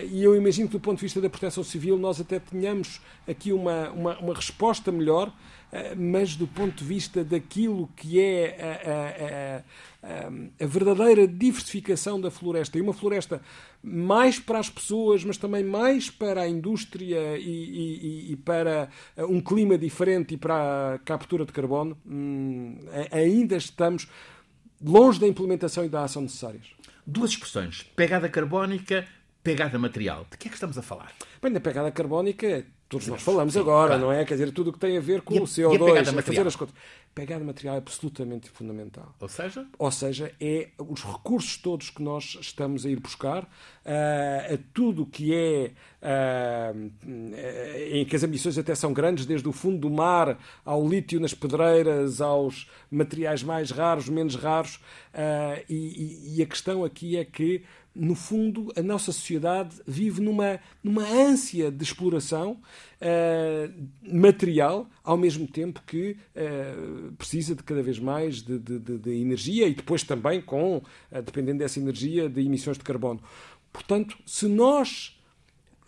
E 0.09 0.23
eu 0.23 0.37
imagino 0.37 0.69
que, 0.69 0.77
do 0.77 0.79
ponto 0.79 0.95
de 0.95 1.01
vista 1.01 1.19
da 1.19 1.29
proteção 1.29 1.65
civil, 1.65 1.97
nós 1.97 2.21
até 2.21 2.39
tenhamos 2.39 3.01
aqui 3.27 3.51
uma, 3.51 3.89
uma, 3.89 4.19
uma 4.19 4.33
resposta 4.33 4.89
melhor. 4.89 5.33
Eh, 5.71 5.93
mas 5.95 6.35
do 6.35 6.47
ponto 6.47 6.79
de 6.79 6.83
vista 6.83 7.23
daquilo 7.23 7.87
que 7.95 8.19
é 8.19 9.63
a, 10.03 10.07
a, 10.07 10.63
a, 10.63 10.67
verdadeira 10.67 11.27
diversificação 11.27 12.19
da 12.19 12.31
floresta. 12.31 12.77
E 12.77 12.81
uma 12.81 12.93
floresta 12.93 13.41
mais 13.83 14.39
para 14.39 14.59
as 14.59 14.69
pessoas, 14.69 15.23
mas 15.23 15.37
também 15.37 15.63
mais 15.63 16.09
para 16.09 16.41
a 16.41 16.47
indústria 16.47 17.37
e, 17.37 17.43
e, 17.43 18.31
e 18.31 18.35
para 18.35 18.89
um 19.17 19.39
clima 19.39 19.77
diferente 19.77 20.33
e 20.33 20.37
para 20.37 20.95
a 20.95 20.99
captura 20.99 21.45
de 21.45 21.51
carbono, 21.51 21.95
hum, 22.05 22.79
ainda 23.11 23.55
estamos 23.55 24.07
longe 24.83 25.19
da 25.19 25.27
implementação 25.27 25.85
e 25.85 25.89
da 25.89 26.03
ação 26.03 26.23
necessárias. 26.23 26.65
Duas 27.05 27.31
expressões: 27.31 27.83
pegada 27.95 28.27
carbónica, 28.27 29.07
pegada 29.43 29.77
material. 29.77 30.25
De 30.31 30.37
que 30.37 30.47
é 30.47 30.49
que 30.49 30.55
estamos 30.55 30.79
a 30.79 30.81
falar? 30.81 31.13
Bem, 31.41 31.51
da 31.51 31.59
pegada 31.59 31.91
carbónica, 31.91 32.65
todos 32.89 33.07
nós 33.07 33.21
falamos 33.21 33.53
Sim, 33.53 33.59
agora, 33.59 33.89
claro. 33.89 34.01
não 34.01 34.11
é? 34.11 34.25
Quer 34.25 34.33
dizer, 34.33 34.51
tudo 34.51 34.71
o 34.71 34.73
que 34.73 34.79
tem 34.79 34.97
a 34.97 34.99
ver 34.99 35.21
com 35.21 35.35
o 35.35 35.43
CO2, 35.43 36.07
a, 36.07 36.19
a 36.19 36.23
fazer 36.23 36.47
as 36.47 36.55
contas. 36.55 36.73
Pegada 37.13 37.43
material 37.43 37.75
é 37.75 37.77
absolutamente 37.77 38.49
fundamental. 38.49 39.13
Ou 39.19 39.27
seja? 39.27 39.67
Ou 39.77 39.91
seja, 39.91 40.31
é 40.39 40.69
os 40.77 41.03
recursos 41.03 41.57
todos 41.57 41.89
que 41.89 42.01
nós 42.01 42.37
estamos 42.41 42.85
a 42.85 42.89
ir 42.89 42.99
buscar, 42.99 43.43
uh, 43.43 44.53
a 44.53 44.57
tudo 44.73 45.05
que 45.05 45.33
é 45.33 45.71
uh, 46.01 46.91
em 47.91 48.05
que 48.05 48.15
as 48.15 48.23
ambições 48.23 48.57
até 48.57 48.73
são 48.73 48.91
grandes, 48.91 49.25
desde 49.25 49.47
o 49.47 49.51
fundo 49.51 49.77
do 49.77 49.89
mar 49.89 50.39
ao 50.65 50.87
lítio 50.87 51.19
nas 51.19 51.33
pedreiras, 51.33 52.21
aos 52.21 52.69
materiais 52.89 53.43
mais 53.43 53.69
raros, 53.69 54.09
menos 54.09 54.35
raros, 54.35 54.75
uh, 55.13 55.63
e, 55.69 56.37
e 56.37 56.41
a 56.41 56.45
questão 56.45 56.83
aqui 56.83 57.17
é 57.17 57.25
que 57.25 57.63
no 57.95 58.15
fundo, 58.15 58.71
a 58.75 58.81
nossa 58.81 59.11
sociedade 59.11 59.75
vive 59.85 60.21
numa, 60.21 60.59
numa 60.83 61.03
ânsia 61.03 61.71
de 61.71 61.83
exploração 61.83 62.61
uh, 63.01 63.87
material, 64.03 64.89
ao 65.03 65.17
mesmo 65.17 65.47
tempo 65.47 65.81
que 65.85 66.15
uh, 66.35 67.11
precisa 67.13 67.55
de 67.55 67.63
cada 67.63 67.81
vez 67.81 67.99
mais 67.99 68.41
de, 68.41 68.59
de, 68.59 68.79
de, 68.79 68.97
de 68.97 69.11
energia 69.21 69.67
e 69.67 69.73
depois 69.73 70.03
também 70.03 70.41
com, 70.41 70.77
uh, 70.77 71.21
dependendo 71.23 71.59
dessa 71.59 71.79
energia, 71.79 72.29
de 72.29 72.41
emissões 72.41 72.77
de 72.77 72.83
carbono. 72.83 73.21
Portanto, 73.73 74.17
se 74.25 74.47
nós 74.47 75.18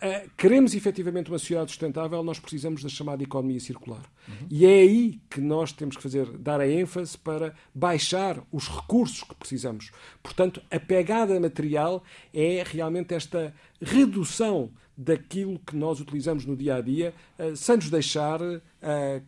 uh, 0.02 0.30
queremos 0.38 0.74
efetivamente 0.74 1.32
uma 1.32 1.40
sociedade 1.40 1.72
sustentável, 1.72 2.24
nós 2.24 2.40
precisamos 2.40 2.84
da 2.84 2.90
chamada 2.90 3.24
economia 3.24 3.60
circular. 3.60 4.04
Uhum. 4.28 4.48
E 4.50 4.66
é 4.66 4.80
aí 4.82 5.22
que 5.30 5.40
nós 5.40 5.72
temos 5.72 5.96
que 5.96 6.04
fazer, 6.04 6.26
dar 6.38 6.60
a 6.60 6.68
ênfase 6.68 7.18
para 7.18 7.54
baixar 7.74 8.42
os 8.52 8.68
recursos 8.68 9.24
que 9.24 9.36
precisamos. 9.36 9.92
Portanto, 10.22 10.62
a 10.70 10.80
pegada 10.80 11.40
material 11.40 12.04
é 12.34 12.64
realmente 12.66 13.14
esta 13.14 13.54
redução 13.82 14.72
daquilo 14.98 15.60
que 15.60 15.76
nós 15.76 16.00
utilizamos 16.00 16.46
no 16.46 16.56
dia 16.56 16.76
a 16.76 16.82
dia, 16.82 17.14
uh, 17.40 17.56
sem 17.56 17.76
nos 17.76 17.90
deixar 17.90 18.42
uh, 18.42 18.62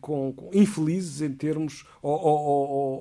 com, 0.00 0.32
com, 0.32 0.50
infelizes 0.52 1.20
em 1.22 1.32
termos 1.32 1.84
ou, 2.02 2.12
ou, 2.12 2.38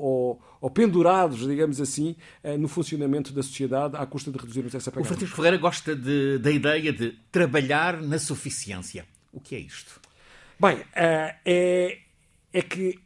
ou, 0.02 0.42
ou 0.62 0.70
pendurados, 0.70 1.48
digamos 1.48 1.80
assim, 1.80 2.16
uh, 2.44 2.58
no 2.58 2.68
funcionamento 2.68 3.32
da 3.34 3.44
sociedade 3.44 3.96
à 3.96 4.06
custa 4.06 4.32
de 4.32 4.38
reduzirmos 4.38 4.74
essa 4.74 4.92
pegada. 4.92 5.06
O 5.06 5.08
Francisco 5.08 5.36
Ferreira 5.36 5.58
gosta 5.58 5.96
de, 5.96 6.40
da 6.40 6.52
ideia 6.52 6.92
de 6.92 7.12
trabalhar 7.32 8.02
na 8.02 8.18
suficiência. 8.18 9.06
O 9.32 9.40
que 9.40 9.56
é 9.56 9.60
isto? 9.60 10.00
Bem, 10.60 10.82
é, 10.96 12.00
é 12.54 12.62
que 12.62 13.00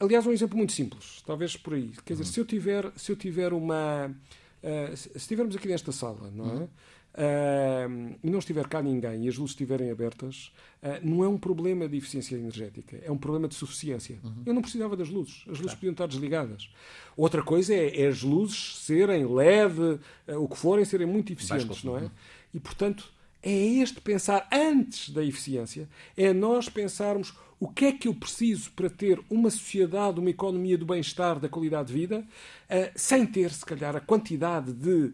aliás, 0.00 0.26
um 0.26 0.32
exemplo 0.32 0.56
muito 0.56 0.72
simples, 0.72 1.22
talvez 1.26 1.56
por 1.56 1.74
aí. 1.74 1.92
Quer 2.04 2.14
dizer, 2.14 2.24
uhum. 2.24 2.32
se 2.32 2.40
eu 2.40 2.44
tiver, 2.44 2.92
se 2.96 3.12
eu 3.12 3.16
tiver 3.16 3.52
uma. 3.52 4.14
Uh, 4.62 4.96
se 4.96 5.10
estivermos 5.14 5.54
aqui 5.54 5.68
nesta 5.68 5.92
sala, 5.92 6.30
não 6.34 6.44
é? 6.44 6.54
Uhum 6.54 6.68
uh, 7.14 8.16
e 8.22 8.30
não 8.30 8.38
estiver 8.38 8.66
cá 8.68 8.82
ninguém 8.82 9.24
e 9.24 9.28
as 9.28 9.36
luzes 9.36 9.52
estiverem 9.52 9.90
abertas, 9.90 10.52
uh, 10.82 10.98
não 11.02 11.24
é 11.24 11.28
um 11.28 11.38
problema 11.38 11.88
de 11.88 11.96
eficiência 11.96 12.36
energética, 12.36 13.00
é 13.02 13.10
um 13.10 13.16
problema 13.16 13.48
de 13.48 13.54
suficiência. 13.54 14.18
Uhum. 14.22 14.42
Eu 14.46 14.54
não 14.54 14.62
precisava 14.62 14.96
das 14.96 15.08
luzes, 15.08 15.42
as 15.42 15.46
luzes 15.46 15.62
claro. 15.62 15.76
podiam 15.76 15.92
estar 15.92 16.06
desligadas. 16.06 16.70
Outra 17.16 17.42
coisa 17.42 17.74
é, 17.74 18.02
é 18.02 18.06
as 18.06 18.22
luzes 18.22 18.78
serem 18.78 19.26
LED, 19.26 19.80
uh, 19.80 20.00
o 20.38 20.48
que 20.48 20.56
forem, 20.56 20.84
serem 20.84 21.06
muito 21.06 21.32
eficientes, 21.32 21.84
não 21.84 21.96
é? 21.96 22.10
E, 22.52 22.60
portanto, 22.60 23.12
é 23.42 23.52
este 23.52 24.00
pensar 24.00 24.48
antes 24.50 25.10
da 25.10 25.22
eficiência, 25.22 25.88
é 26.16 26.32
nós 26.32 26.68
pensarmos 26.68 27.34
o 27.58 27.68
que 27.68 27.86
é 27.86 27.92
que 27.92 28.08
eu 28.08 28.14
preciso 28.14 28.70
para 28.72 28.90
ter 28.90 29.20
uma 29.30 29.50
sociedade, 29.50 30.20
uma 30.20 30.30
economia 30.30 30.76
do 30.76 30.84
bem-estar, 30.84 31.38
da 31.38 31.48
qualidade 31.48 31.88
de 31.88 31.94
vida, 31.94 32.20
uh, 32.20 32.92
sem 32.94 33.24
ter, 33.26 33.50
se 33.50 33.64
calhar, 33.64 33.94
a 33.96 34.00
quantidade 34.00 34.72
de 34.72 34.90
uh, 34.90 35.12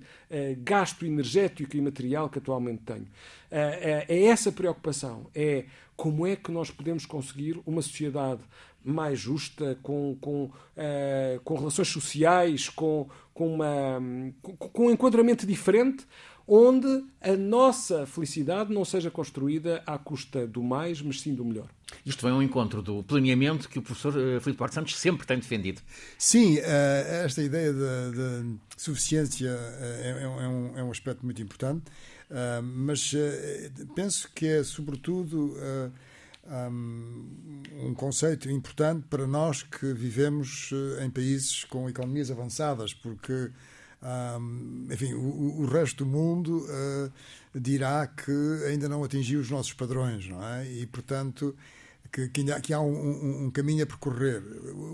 gasto 0.58 1.04
energético 1.06 1.76
e 1.76 1.80
material 1.80 2.28
que 2.28 2.38
atualmente 2.38 2.82
tenho. 2.84 3.02
Uh, 3.02 4.06
é 4.08 4.24
essa 4.24 4.50
preocupação. 4.50 5.26
É 5.34 5.64
como 5.96 6.26
é 6.26 6.34
que 6.34 6.50
nós 6.50 6.70
podemos 6.70 7.04
conseguir 7.04 7.60
uma 7.66 7.82
sociedade 7.82 8.40
mais 8.84 9.18
justa, 9.18 9.78
com, 9.82 10.16
com, 10.20 10.50
com 11.44 11.54
relações 11.54 11.88
sociais, 11.88 12.68
com, 12.68 13.08
com, 13.34 13.54
uma, 13.54 14.00
com, 14.42 14.56
com 14.56 14.86
um 14.86 14.90
enquadramento 14.90 15.46
diferente, 15.46 16.06
onde 16.52 17.04
a 17.20 17.36
nossa 17.36 18.04
felicidade 18.06 18.74
não 18.74 18.84
seja 18.84 19.08
construída 19.08 19.84
à 19.86 19.96
custa 19.96 20.48
do 20.48 20.60
mais, 20.64 21.00
mas 21.00 21.20
sim 21.20 21.32
do 21.32 21.44
melhor. 21.44 21.68
Isto 22.04 22.26
vem 22.26 22.34
ao 22.34 22.42
encontro 22.42 22.82
do 22.82 23.04
planeamento 23.04 23.68
que 23.68 23.78
o 23.78 23.82
professor 23.82 24.18
eh, 24.18 24.40
Filipe 24.40 24.58
Duarte 24.58 24.74
Santos 24.74 24.96
sempre 24.96 25.24
tem 25.24 25.38
defendido. 25.38 25.80
Sim, 26.18 26.58
eh, 26.58 27.22
esta 27.24 27.40
ideia 27.40 27.72
de, 27.72 28.56
suficiência 28.76 29.48
é, 29.48 30.22
é, 30.22 30.28
um, 30.48 30.78
é 30.78 30.82
um 30.82 30.90
aspecto 30.90 31.24
muito 31.24 31.40
importante, 31.40 31.84
mas 32.62 33.12
penso 33.94 34.30
que 34.34 34.46
é, 34.46 34.64
sobretudo, 34.64 35.54
um 36.46 37.94
conceito 37.94 38.50
importante 38.50 39.06
para 39.08 39.26
nós 39.26 39.62
que 39.62 39.92
vivemos 39.92 40.70
em 41.00 41.10
países 41.10 41.64
com 41.64 41.88
economias 41.88 42.30
avançadas, 42.30 42.92
porque 42.94 43.50
enfim, 44.90 45.12
o, 45.12 45.60
o, 45.60 45.66
resto 45.66 46.04
do 46.04 46.10
mundo 46.10 46.66
uh, 46.66 47.12
dirá 47.54 48.06
que 48.06 48.32
ainda 48.66 48.88
não 48.88 49.04
atingiu 49.04 49.40
os 49.40 49.50
nossos 49.50 49.74
padrões, 49.74 50.26
não 50.26 50.42
é? 50.42 50.66
E, 50.66 50.86
portanto, 50.86 51.54
que, 52.10 52.28
que, 52.28 52.40
ainda, 52.40 52.60
que 52.60 52.72
há 52.72 52.80
um, 52.80 52.92
um, 52.92 53.44
um, 53.44 53.50
caminho 53.50 53.84
a 53.84 53.86
percorrer. 53.86 54.42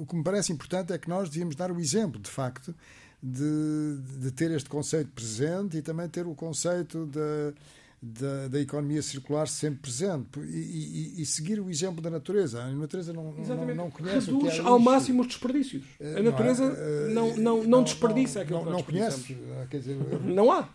O 0.01 0.05
que 0.05 0.17
me 0.17 0.25
parece 0.25 0.53
importante 0.53 0.93
é 0.93 0.99
que 0.99 1.09
nós 1.09 1.29
devíamos 1.29 1.55
dar 1.55 1.71
o 1.71 1.79
exemplo, 1.79 2.21
de 2.21 2.29
facto, 2.31 2.75
de, 3.23 3.99
de 4.19 4.33
ter 4.33 4.51
este 4.51 4.69
conceito 4.69 5.11
presente 5.13 5.77
e 5.77 5.83
também 5.83 6.09
ter 6.09 6.27
o 6.27 6.35
conceito 6.35 7.07
da 7.07 7.55
da, 8.01 8.49
da, 8.49 8.61
economia 8.61 9.01
circular 9.01 9.49
sempre 9.49 9.81
presente 9.81 10.39
e, 10.39 11.17
e, 11.17 11.23
e, 11.23 11.27
seguir 11.27 11.59
o 11.61 11.71
exemplo 11.71 12.01
da 12.03 12.11
natureza. 12.11 12.63
A 12.63 12.71
natureza 12.71 13.13
não, 13.13 13.33
não, 13.33 13.75
não 13.75 13.91
conhece 13.91 14.31
Reduz 14.31 14.35
o 14.35 14.39
que 14.39 14.61
é 14.61 14.61
ao 14.61 14.79
máximo 14.79 15.23
os 15.23 15.29
desperdícios. 15.29 15.83
A 16.01 16.23
natureza 16.23 16.65
não, 17.11 17.29
é, 17.29 17.37
não, 17.37 17.65
não, 17.65 17.83
desperdiça 17.83 18.43
aquilo 18.43 18.65
não, 18.65 18.73
não 18.73 18.83
conhece. 18.83 19.37
Quer 19.71 19.79
dizer, 19.79 19.97
não 20.23 20.53
há. 20.53 20.69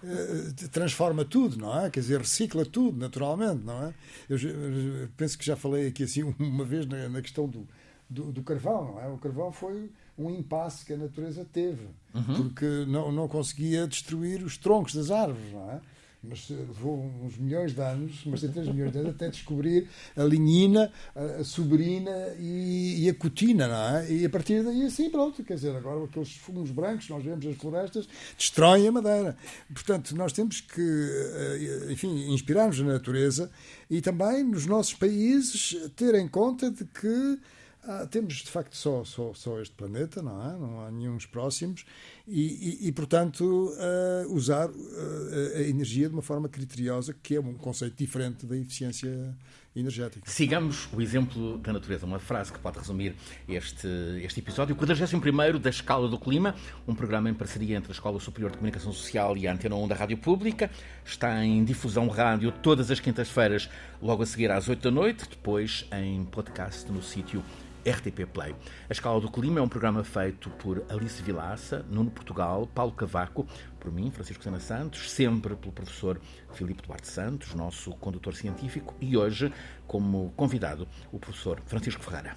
Transforma 0.72 1.24
tudo, 1.24 1.58
não 1.58 1.80
é? 1.80 1.90
Quer 1.90 2.00
dizer, 2.00 2.20
recicla 2.20 2.66
tudo, 2.66 2.98
naturalmente, 2.98 3.64
não 3.64 3.84
é? 3.84 3.94
Eu, 4.28 4.38
eu 4.38 5.10
penso 5.16 5.38
que 5.38 5.46
já 5.46 5.56
falei 5.56 5.88
aqui 5.88 6.04
assim 6.04 6.24
uma 6.40 6.66
vez 6.66 6.86
na, 6.86 7.08
na 7.08 7.22
questão 7.22 7.48
do, 7.48 7.68
do, 8.10 8.32
do, 8.32 8.42
carvão, 8.42 8.94
não 8.94 9.02
é? 9.02 9.08
O 9.08 9.18
carvão 9.18 9.52
foi 9.52 9.92
um 10.18 10.30
impasse 10.30 10.86
que 10.86 10.94
a 10.94 10.98
natureza 10.98 11.46
teve, 11.46 11.88
uhum. 12.14 12.36
porque 12.36 12.66
não, 12.88 13.12
não 13.12 13.28
conseguia 13.28 13.88
destruir 13.88 14.44
os 14.44 14.58
troncos 14.58 14.94
das 14.94 15.12
árvores, 15.12 15.52
não 15.54 15.72
é? 15.72 15.82
Mas 16.24 16.48
levou 16.50 17.04
uns 17.24 17.36
milhões 17.38 17.74
de 17.74 17.82
anos, 17.82 18.22
mas 18.26 18.42
tem 18.42 18.52
3 18.52 18.68
milhões 18.68 18.92
de 18.92 19.00
anos, 19.00 19.12
até 19.12 19.30
descobrir 19.30 19.88
a 20.16 20.24
linhina, 20.24 20.92
a, 21.16 21.44
soberina 21.44 22.12
e, 22.40 23.06
e, 23.06 23.10
a 23.10 23.14
cotina, 23.14 23.68
não 23.68 23.98
é? 23.98 24.12
E 24.12 24.26
a 24.26 24.30
partir 24.30 24.64
daí, 24.64 24.84
assim, 24.86 25.10
pronto, 25.10 25.44
quer 25.44 25.56
dizer, 25.56 25.76
agora 25.76 26.04
aqueles 26.04 26.36
fumos 26.36 26.70
brancos 26.70 27.10
nós 27.10 27.24
vemos 27.24 27.44
nas 27.44 27.56
florestas 27.56 28.08
destroem 28.38 28.88
a 28.88 28.92
madeira. 28.92 29.36
Portanto, 29.74 30.16
nós 30.16 30.32
temos 30.32 30.62
que, 30.62 30.82
eh, 30.82 31.92
enfim, 31.92 32.32
inspirarmos 32.32 32.80
na 32.80 32.94
natureza 32.94 33.52
e 33.90 34.00
também 34.00 34.44
nos 34.44 34.66
nossos 34.68 34.94
países 34.94 35.76
ter 35.96 36.14
em 36.16 36.28
conta 36.28 36.70
de 36.70 36.86
que 36.86 37.40
ah, 37.84 38.06
temos 38.06 38.36
de 38.36 38.50
facto 38.50 38.76
só, 38.76 39.04
só, 39.04 39.34
só 39.34 39.60
este 39.60 39.74
planeta, 39.74 40.22
não 40.22 40.40
há? 40.40 40.54
Não 40.54 40.82
há 40.82 40.92
nenhum 40.92 41.18
próximos, 41.32 41.84
e, 42.28 42.80
e, 42.84 42.88
e 42.88 42.92
portanto 42.92 43.42
uh, 43.42 44.34
usar 44.34 44.70
uh, 44.70 45.56
a 45.56 45.62
energia 45.62 46.08
de 46.08 46.14
uma 46.14 46.22
forma 46.22 46.48
criteriosa, 46.48 47.16
que 47.22 47.36
é 47.36 47.40
um 47.40 47.56
conceito 47.56 47.96
diferente 47.98 48.46
da 48.46 48.56
eficiência 48.56 49.36
energética. 49.76 50.30
Sigamos 50.30 50.90
o 50.94 51.02
exemplo 51.02 51.58
da 51.58 51.74
natureza, 51.74 52.06
uma 52.06 52.20
frase 52.20 52.52
que 52.52 52.60
pode 52.60 52.78
resumir 52.78 53.16
este, 53.48 53.88
este 54.22 54.42
episódio. 54.42 54.76
O 54.76 54.78
41 54.78 55.60
da 55.60 55.70
Escala 55.70 56.08
do 56.08 56.20
Clima, 56.20 56.54
um 56.88 56.94
programa 56.94 57.30
em 57.30 57.34
parceria 57.34 57.78
entre 57.78 57.92
a 57.92 57.94
Escola 57.94 58.20
Superior 58.20 58.52
de 58.52 58.58
Comunicação 58.58 58.92
Social 58.92 59.38
e 59.38 59.48
a 59.48 59.54
Antena 59.54 59.76
1 59.76 59.88
da 59.88 59.96
Rádio 59.96 60.18
Pública, 60.18 60.70
está 61.06 61.44
em 61.44 61.64
difusão 61.64 62.08
rádio 62.10 62.52
todas 62.52 62.92
as 62.92 63.00
quintas-feiras, 63.00 63.70
logo 64.02 64.22
a 64.24 64.26
seguir 64.26 64.52
às 64.52 64.68
8 64.68 64.82
da 64.82 64.92
noite, 64.92 65.28
depois 65.30 65.88
em 65.92 66.26
podcast 66.26 66.92
no 66.92 67.02
sítio 67.02 67.42
RTP 67.86 68.26
Play. 68.26 68.56
A 68.90 68.94
Escala 68.94 69.20
do 69.20 69.30
Clima 69.30 69.60
é 69.60 69.62
um 69.62 69.68
programa 69.68 70.04
feito 70.04 70.50
por 70.52 70.84
Alice 70.90 71.22
Vilaça, 71.22 71.86
Nuno 71.90 72.12
Portugal, 72.12 72.68
Paulo 72.74 72.92
Cavaco, 72.92 73.46
por 73.80 73.92
mim, 73.92 74.12
Francisco 74.12 74.44
Sena 74.44 74.60
Santos, 74.60 75.12
sempre 75.12 75.56
pelo 75.56 75.72
professor 75.72 76.20
Filipe 76.54 76.84
Duarte 76.84 77.08
Santos, 77.08 77.54
nosso 77.54 77.92
condutor 77.92 78.36
científico, 78.36 78.96
e 79.02 79.18
hoje, 79.18 79.52
como 79.88 80.32
convidado, 80.36 80.88
o 81.12 81.20
professor 81.20 81.62
Francisco 81.66 82.04
Ferreira. 82.04 82.36